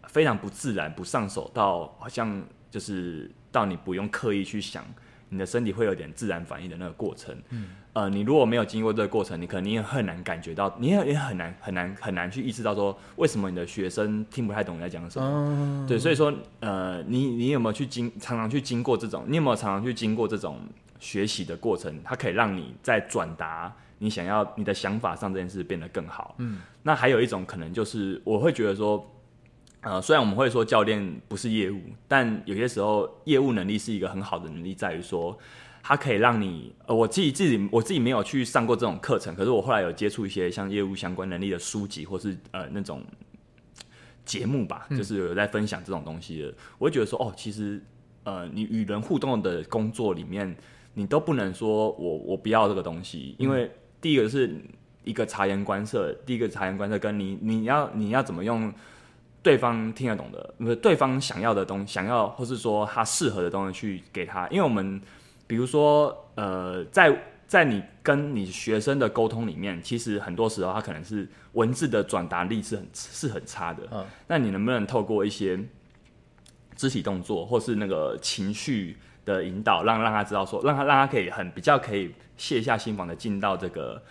[0.09, 4.85] 非常不自然、不上手到好像就是到你不用刻意去想。
[5.29, 15.85] 你的身体会有点自然反应的那个过程，嗯，呃，你如果没有经过这个过程，你可能你也很难感觉到，你也也很难很难很难去意识到说，为什么你的学生听不太懂你在讲什么？
[15.89, 19.25] 对，所以说，呃，你你有没有去经常常去经过这种？
[19.27, 20.61] 你有没有常常去经过这种
[21.01, 21.93] 学习的过程？
[22.05, 26.35] 它可以让你在转达你想要你的想法上这件事变得更好。
[26.39, 29.13] 嗯，那还有一种可能就是，我会觉得说。
[29.83, 35.39] 呃，虽然我们会说教练不是业务，但有些时候业务能力是一个很好的能力，在于说
[35.81, 43.05] 它可以让你，呃，我自己自己我自己没有去上过这种课程，可是我后来有接触一些像业务相关能力的书籍，或是呃那种
[44.25, 47.81] 节目吧，就是有在分享这种东西的，我会觉得说，哦，其实
[48.25, 50.57] 呃，你与人互动的工作里面，
[50.95, 53.71] 你都不能说我我不要这个东西，因为
[54.07, 54.55] 第一个是
[55.03, 58.73] 一个察言观色，第一个察言观色跟你你要你要怎么用。
[59.43, 64.49] 对方听得懂的，不是对方想要的东西，想要或是说他适合的东西去给他。
[64.49, 65.01] 因为我们
[65.47, 73.85] 比如说，呃，在在你跟你学生的沟通里面，其实很多时候他可能是文字的转达力是很是很差的。
[73.93, 75.57] 嗯，那你能不能透过一些
[76.75, 82.13] 肢体动作，或是那个情绪的引导，让让他知道说，让他让他可以很比较可以。
[82.37, 84.03] 卸下心防的进到这个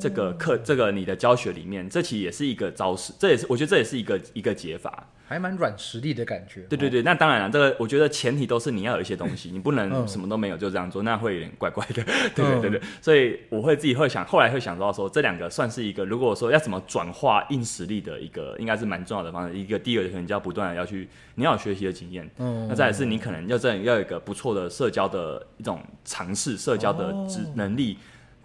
[0.00, 6.62] 这个课这个你的教学里面，这其实也是一个招式，这也是我觉得这也是一个一个解法，还蛮软实力的感觉。
[6.62, 12.02] 对对对，那当然了，这个我觉得前提都是你要有一些东西，你不能什么都没有就这样做，那会有点怪怪的。
[12.34, 19.58] 对对对对，所以我会自己会想，后来会想到说，这两个算是一个，如果说要怎么转化硬实力的一个，应该是蛮重要的方式。
[19.58, 22.28] 一个第二个可能就要不断的要去，你要有学习的经验。
[22.38, 27.98] 嗯，那再是你可能要这要有一个不错的社交的一种尝试，社交的职能力。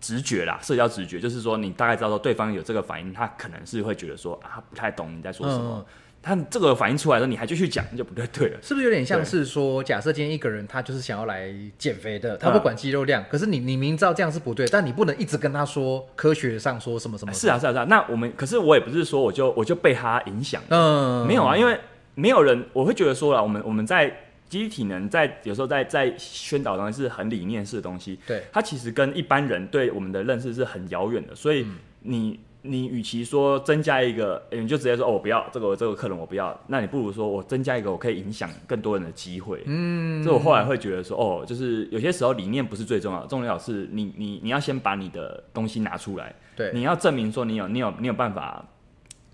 [0.03, 5.85] 直觉啦，社交直觉就是说，你大概知道说对方有这个反应，他可能是会觉得说啊，不太懂你在说什么。
[6.23, 8.57] 他这个反应出来的时候，你还继续讲，就不太对了。
[8.61, 17.33] 是不是有点像是说，假设今天一个人他就是想要来减肥的，他不管肌肉量，可是你你明知道这样是不对，但你不能一直跟他说科学上说什么什么。
[17.33, 21.77] 是啊是啊是啊，那我们可是我也不是说我就我就被他影响，嗯，没有啊，因为
[22.15, 24.11] 没有人我会觉得说了，我们我们在。
[24.49, 31.65] 机体能在有时候在在宣导当中是很理念式的东西，对它其实跟一般人对我们的认识是很遥远的，所以
[32.01, 48.65] 你你与其说增加一个，你就直接说哦我不要这个这个客人我不要，那你不如说我增加一个我可以影响更多人的机会，嗯，所以我后来会觉得说哦，就是有些时候理念不是最重要，重要是你你你要先把你的东西拿出来，对，你要证明说你有你有你有办法。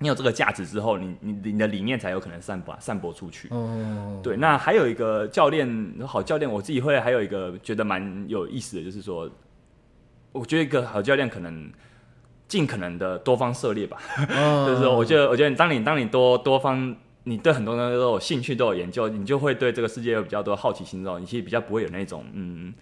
[0.02, 3.50] 你有这个价值之后，你你你的理念才有可能散播散播出去。
[3.50, 4.38] 哦，对。
[4.38, 9.30] 那还有一个教练，好教练，我自己会还有一个觉得蛮有意思的，就是说，
[10.32, 11.70] 我觉得一个好教练可能
[12.50, 13.98] 尽可能的多方涉猎吧。
[14.28, 16.94] 嗯就是说，我觉得，我觉得当你当你多多方，
[17.24, 22.74] 你对很多东西都有兴趣，都有研究，你就会对这个世界有比较多好奇心之后，你其实比较不会有那种嗯，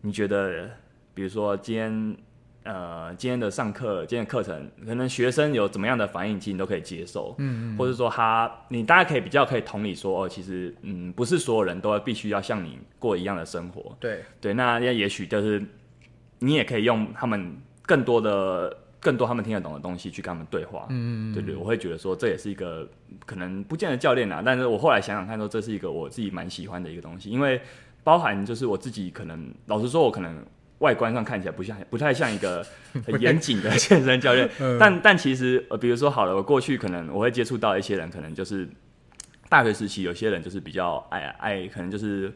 [0.00, 0.68] 你觉得，
[1.14, 2.16] 比如说今天。
[2.62, 15.64] 呃，今天的上课，今天的课程，可能学生有怎么样的反应，其实你都可以接受，嗯嗯，或者说他，你大家可以比较可以同理说，哦，其实，嗯，不是所有人都必须要像你过一样的生活，对对，那那也许就是
[16.40, 17.56] 你也可以用他们
[17.90, 20.86] 更多的、更多他们听得懂的东西去跟他们对话。
[20.90, 22.88] 嗯嗯对对，我会觉得说这也是一个
[23.26, 27.60] 可能不见得教练啊，但是我后来想想看，说这是一个我自己蛮喜欢的一个东西，因为
[28.04, 30.40] 包含就是我自己可能老实说，我可能
[30.78, 32.64] 外观上看起来不像不太像一个
[33.04, 38.68] 很严谨的健身教练， 但但其实呃，比如说好了，我过去可能我会接触到一些人，可能就是
[39.48, 42.32] 大学时期有些人就是比较爱爱，可能就是。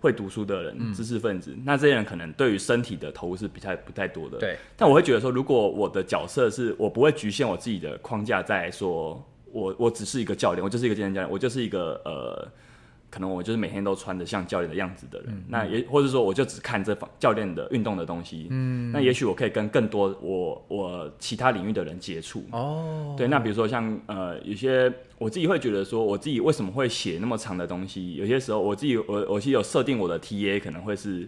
[0.00, 4.38] 会读书的人，知识分子，那这些人可能对于身体的投入是不太不太多的。
[4.38, 12.48] 对，但我会觉得说，如果我的角色是我不会局限我自己的框架，在说我我只是一个教练，我就是一个健身教练，我就是一个呃，
[13.16, 15.44] 可能我就是每天都穿的像教练的样子的人。
[15.48, 18.46] 那也或者说，我就只看这方教练的运动的东西。
[18.50, 22.44] 嗯，那也许我可以跟更多我我其他领域的人接触。
[22.50, 28.16] 哦，对，那比如说像呃，有些我自己会觉得说，我自己为什么会写那么长的东西？
[28.16, 31.26] 有些时候我自己我我其实有设定我的 TA 可能会是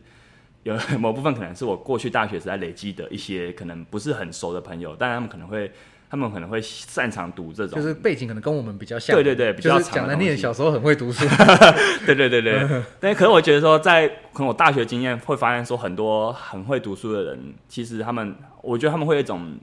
[0.65, 5.73] 有某部分可能是我过去大学时代累积的一些可能不是很熟的朋友，但他们可能会
[6.11, 9.15] 他们可能会擅长读这种，就是背景可能跟我们比较像。
[9.15, 11.27] 对对对比较就是讲的东西小时候很会读书。
[12.07, 12.67] 对对对对，
[12.99, 19.59] 但可是我觉得说，在可能我大学经验会发现说，很多很会读书的人，其实他们，我觉得他们会有一种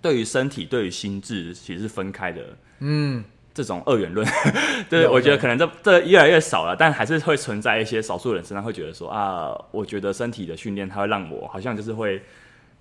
[0.00, 2.40] 对于身体、对于心智其实是分开的，
[2.78, 4.26] 嗯，这种二元论。
[4.88, 12.22] 对，有我觉得可能这这越来越少了，但还是会存在一些少数人身上会觉得说啊，我觉得身体的训练它会让我好像就是会。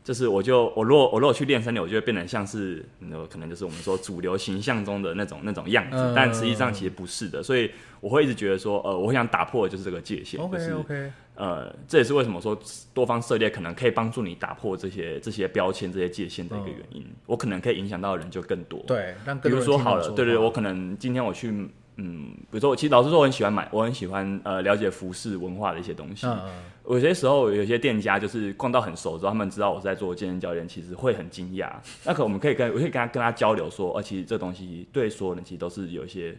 [0.08, 2.82] 就是我就我如果我如果去练身体，我就会变得像是
[3.12, 12.58] 呃可能就是我们说主流形象中的那种那种样子，嗯但实际上其实不是的，所以我会一直觉得说，呃，我会想打破的就是这个界限，就 OK 是 OK，呃，这也是为什么说
[12.94, 17.06] 多方涉猎可能可以帮助你打破这些这些标签、这些界限的一个原因。
[17.26, 26.26] 我可能可以影响到的人就更多。，对，让比更多人如说好了，对对，我可能今天我去，嗯，比如说我其实老实说，我很喜欢买，我很喜欢呃了解服饰文化的一些东西。
[26.26, 31.72] 嗯嗯，有些时候有些店家就是逛到很熟之后，他们知道我是在做健身教练，其实会很惊讶。
[32.06, 36.36] 那可我们可以跟我可以跟他跟他交流说，呃，其实这东西对所有人其实都是有一些。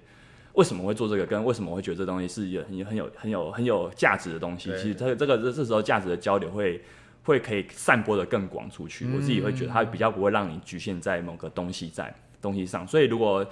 [0.54, 1.24] 为什么会做这个？
[1.24, 4.72] 跟为什么我会觉得这东西是有很有很有很有很有价值的东西？
[4.72, 6.82] 其实这个这个这这时候价值的交流会
[7.22, 9.06] 会可以散播的更广出去。
[9.14, 12.84] 我自己会觉得它比较不会让你局限在某个东西在东西上。
[12.88, 13.46] 所以如果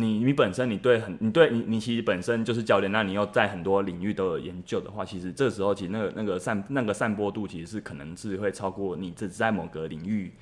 [0.00, 10.32] 你你本身你对很你对你你其实本身就是教练，那你又在很多领域都有研究的话，其实这时候其实那个那个散那个散播度其实是可能是会超过你只在某个领域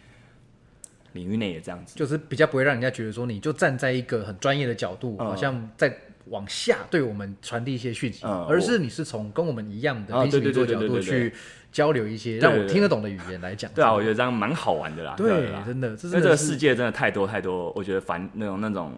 [1.13, 1.99] 领域内也这样子。
[1.99, 5.97] 就是比较不会让人家觉得说你就站在一个很专业的角度，嗯好像在
[6.27, 11.33] 往下对我们传递一些讯息，嗯而是你是从跟我们一样的对对对角度去
[11.71, 13.71] 交流一些让我听得懂的语言来讲。
[13.75, 15.15] 对啊，我觉得这样蛮好玩的啦。
[15.17, 18.93] 对啦，真的，这因为这个世界真的太多太多，我觉得烦那种那种，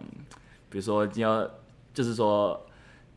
[0.69, 1.49] 比如说你要
[1.93, 2.59] 就是说，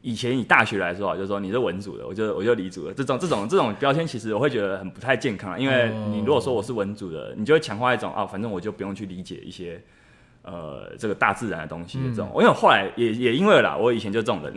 [0.00, 5.60] 以前以大学来说啊，就是说你是文组的，我就我就理组的，这种这种这种标签，其实我会觉得很不太健康。
[5.60, 9.82] 因为你如果说我是文组的，你就会强化一种啊，反正我就不用去理解一些。
[10.42, 14.52] 呃，这个大自然的东西的这种，因为我后来也也因为啦，我以前就这种人，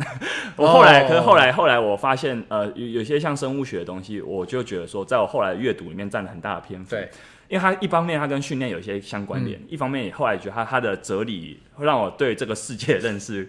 [0.56, 6.90] 我后来，哦可是后来后来我发现，呃，有有些像生物学的东西，我就觉得说，在我后来的阅读里面占了很大的篇幅。
[6.90, 7.10] 对，
[7.48, 13.48] 因为它一方面它跟训练有一些相关联，一方面也后来觉得它它的哲理会让我对这个世界的认识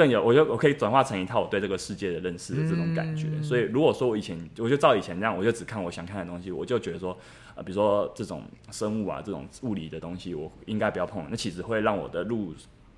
[0.00, 3.28] 更有，我就我可以转化成一套我对这个世界的认识的这种感觉。
[3.42, 7.14] 所以如果说我以前我就照以前这样，我就只看我想看的东西，我就觉得说，
[7.54, 12.54] 呃，比如说这种生物啊这种物理的东西，我应该不要碰，那其实会让我的路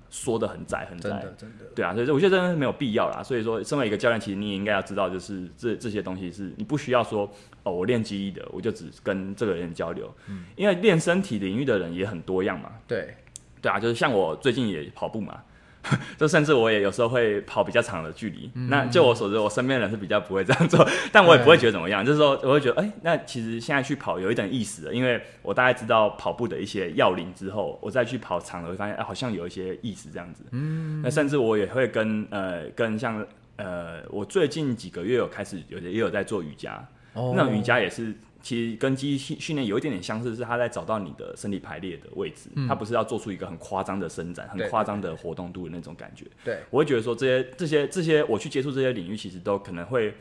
[0.09, 1.09] 缩得很窄很窄。
[1.09, 1.65] 真的真的。
[1.75, 3.21] 对啊，所以我觉得真的是没有必要啦。
[3.21, 7.29] 所以说，身为一个教练，其实你也应该要知道，就是这这些东西是你不需要说
[7.63, 10.09] 哦，我练记忆的，我就只跟这个人交流，
[10.55, 12.71] 因为练身体领域的人也很多样嘛。
[12.87, 13.13] 对，
[13.61, 15.43] 对啊，就是像我最近也跑步嘛，
[16.17, 18.49] 就甚至我也有时候会跑比较长的距离。
[18.69, 22.05] 那就我所知，我身边的人是比较不会这样做，但我也不会觉得怎么样。
[22.05, 30.43] 就是说，我会觉得，哎、那其实现在去跑有一点意思了，因为我大概知道跑步的一些要领之后，我再去跑长了，会发现，哎、好像有一些意思这样子。
[30.51, 33.25] 嗯，那甚至我也会跟呃跟像
[33.57, 38.13] 呃，我最近几个月有开始有也有在做瑜伽，哦那种瑜伽也是，
[38.43, 46.25] 其实跟机器训练有一点点相似，是他在找到你的身体排列的位置，他不是要做出一个很夸张的伸展、很夸张的活动度的那种感觉。
[46.43, 50.13] 对，我会觉得说这些这些这些，我去接触这些领域，其实都可能会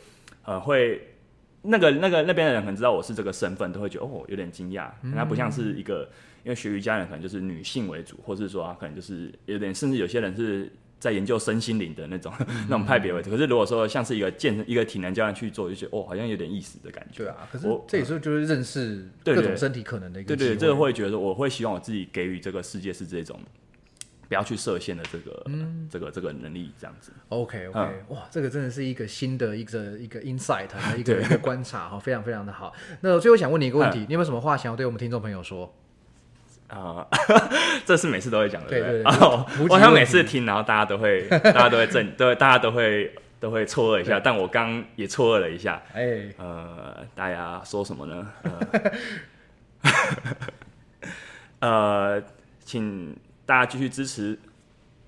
[0.45, 1.09] 呃会
[1.63, 6.09] 那个那个那边的人可能知道我是这个身份，都会觉得哦有点惊讶，他不像是一个，
[6.45, 10.71] 因为学瑜伽人可能就是女性为主，或是说啊可能就是有点，甚至有些人是
[11.03, 12.33] 在研究身心灵的那种
[12.71, 13.29] 那种派别为主。
[13.29, 17.25] 可是如果说像是一个健身一个体能教练去做，就觉得哦好像有点意思的感觉。
[17.25, 20.37] 对啊，可是这也是就是认识各种身体可能的一个。
[20.37, 23.41] 对对，这个会觉得我会希望我自己给予这个世界是这种。
[24.29, 25.45] 不要去设限的这个，
[25.91, 27.13] 这个这个能力这样子。
[27.29, 32.73] OK OK，哇，这个真的是一个新的一个一个 insight， 一个一个观察哈，非常非常的好。
[33.03, 35.71] 那最后想问你一个问题，你有没有什么话想要对我们听众朋友说？
[36.73, 37.07] 啊，
[37.85, 39.13] 这是每次都会讲的，对对对。
[39.69, 44.19] 我想每次听，然后大家都会，大家都会震，都大家都会都会错愕一下。
[44.19, 45.83] 但我刚也错愕了一下。
[45.93, 48.27] 哎，呃，大家说什么呢？
[51.61, 52.23] 呃，
[52.65, 53.17] 请。
[53.45, 54.39] 大家继续支持，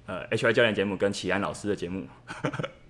[0.07, 2.05] 呃，HY 教练节目跟启安老师的节目，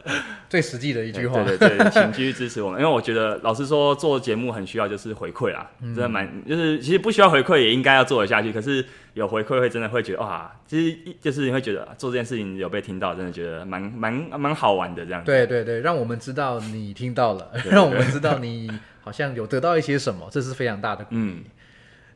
[0.49, 8.85] 最实际的一句话，对对对，请继续支持我们，因为我觉得老实说做节目很需要就是回馈啦，真的蛮就是其实不需要回馈也应该要做得下去，可是
[9.15, 15.25] 有回馈会真的会觉得哇，其实就是你会觉得做这件事情有被听到，真的觉得蛮蛮蛮好玩的这样。
[15.25, 21.45] 对对对，让我们知道你听到了， 让我们知道你好像有得到一些什么，这是非常大的鼓励。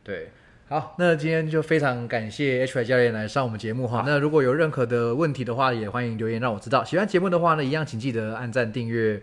[0.04, 0.30] 对。
[0.68, 4.04] 好，那今天就非常感谢 H Y 教练来上我们节目哈。
[4.06, 6.84] 那如果有任何的问题的话，也欢迎留言让我知道。
[6.84, 9.18] 喜欢节目的话呢，一样请记得按赞、订阅、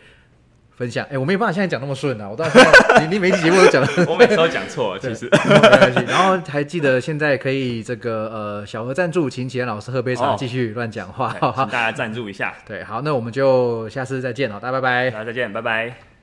[0.76, 1.06] 分享。
[1.08, 6.00] 哎，我没有办法现在讲那么顺啊，我到现在 你你每期节目都讲了，我每次都讲错，其实 没关系。
[6.08, 12.56] 然后还记得现在可以这个呃小额赞助，请启安老师喝杯茶，继续乱讲话，请大家赞助一下。
[12.68, 16.15] 对，好，那我们就下次再见了，大家拜拜，大家再见，拜拜。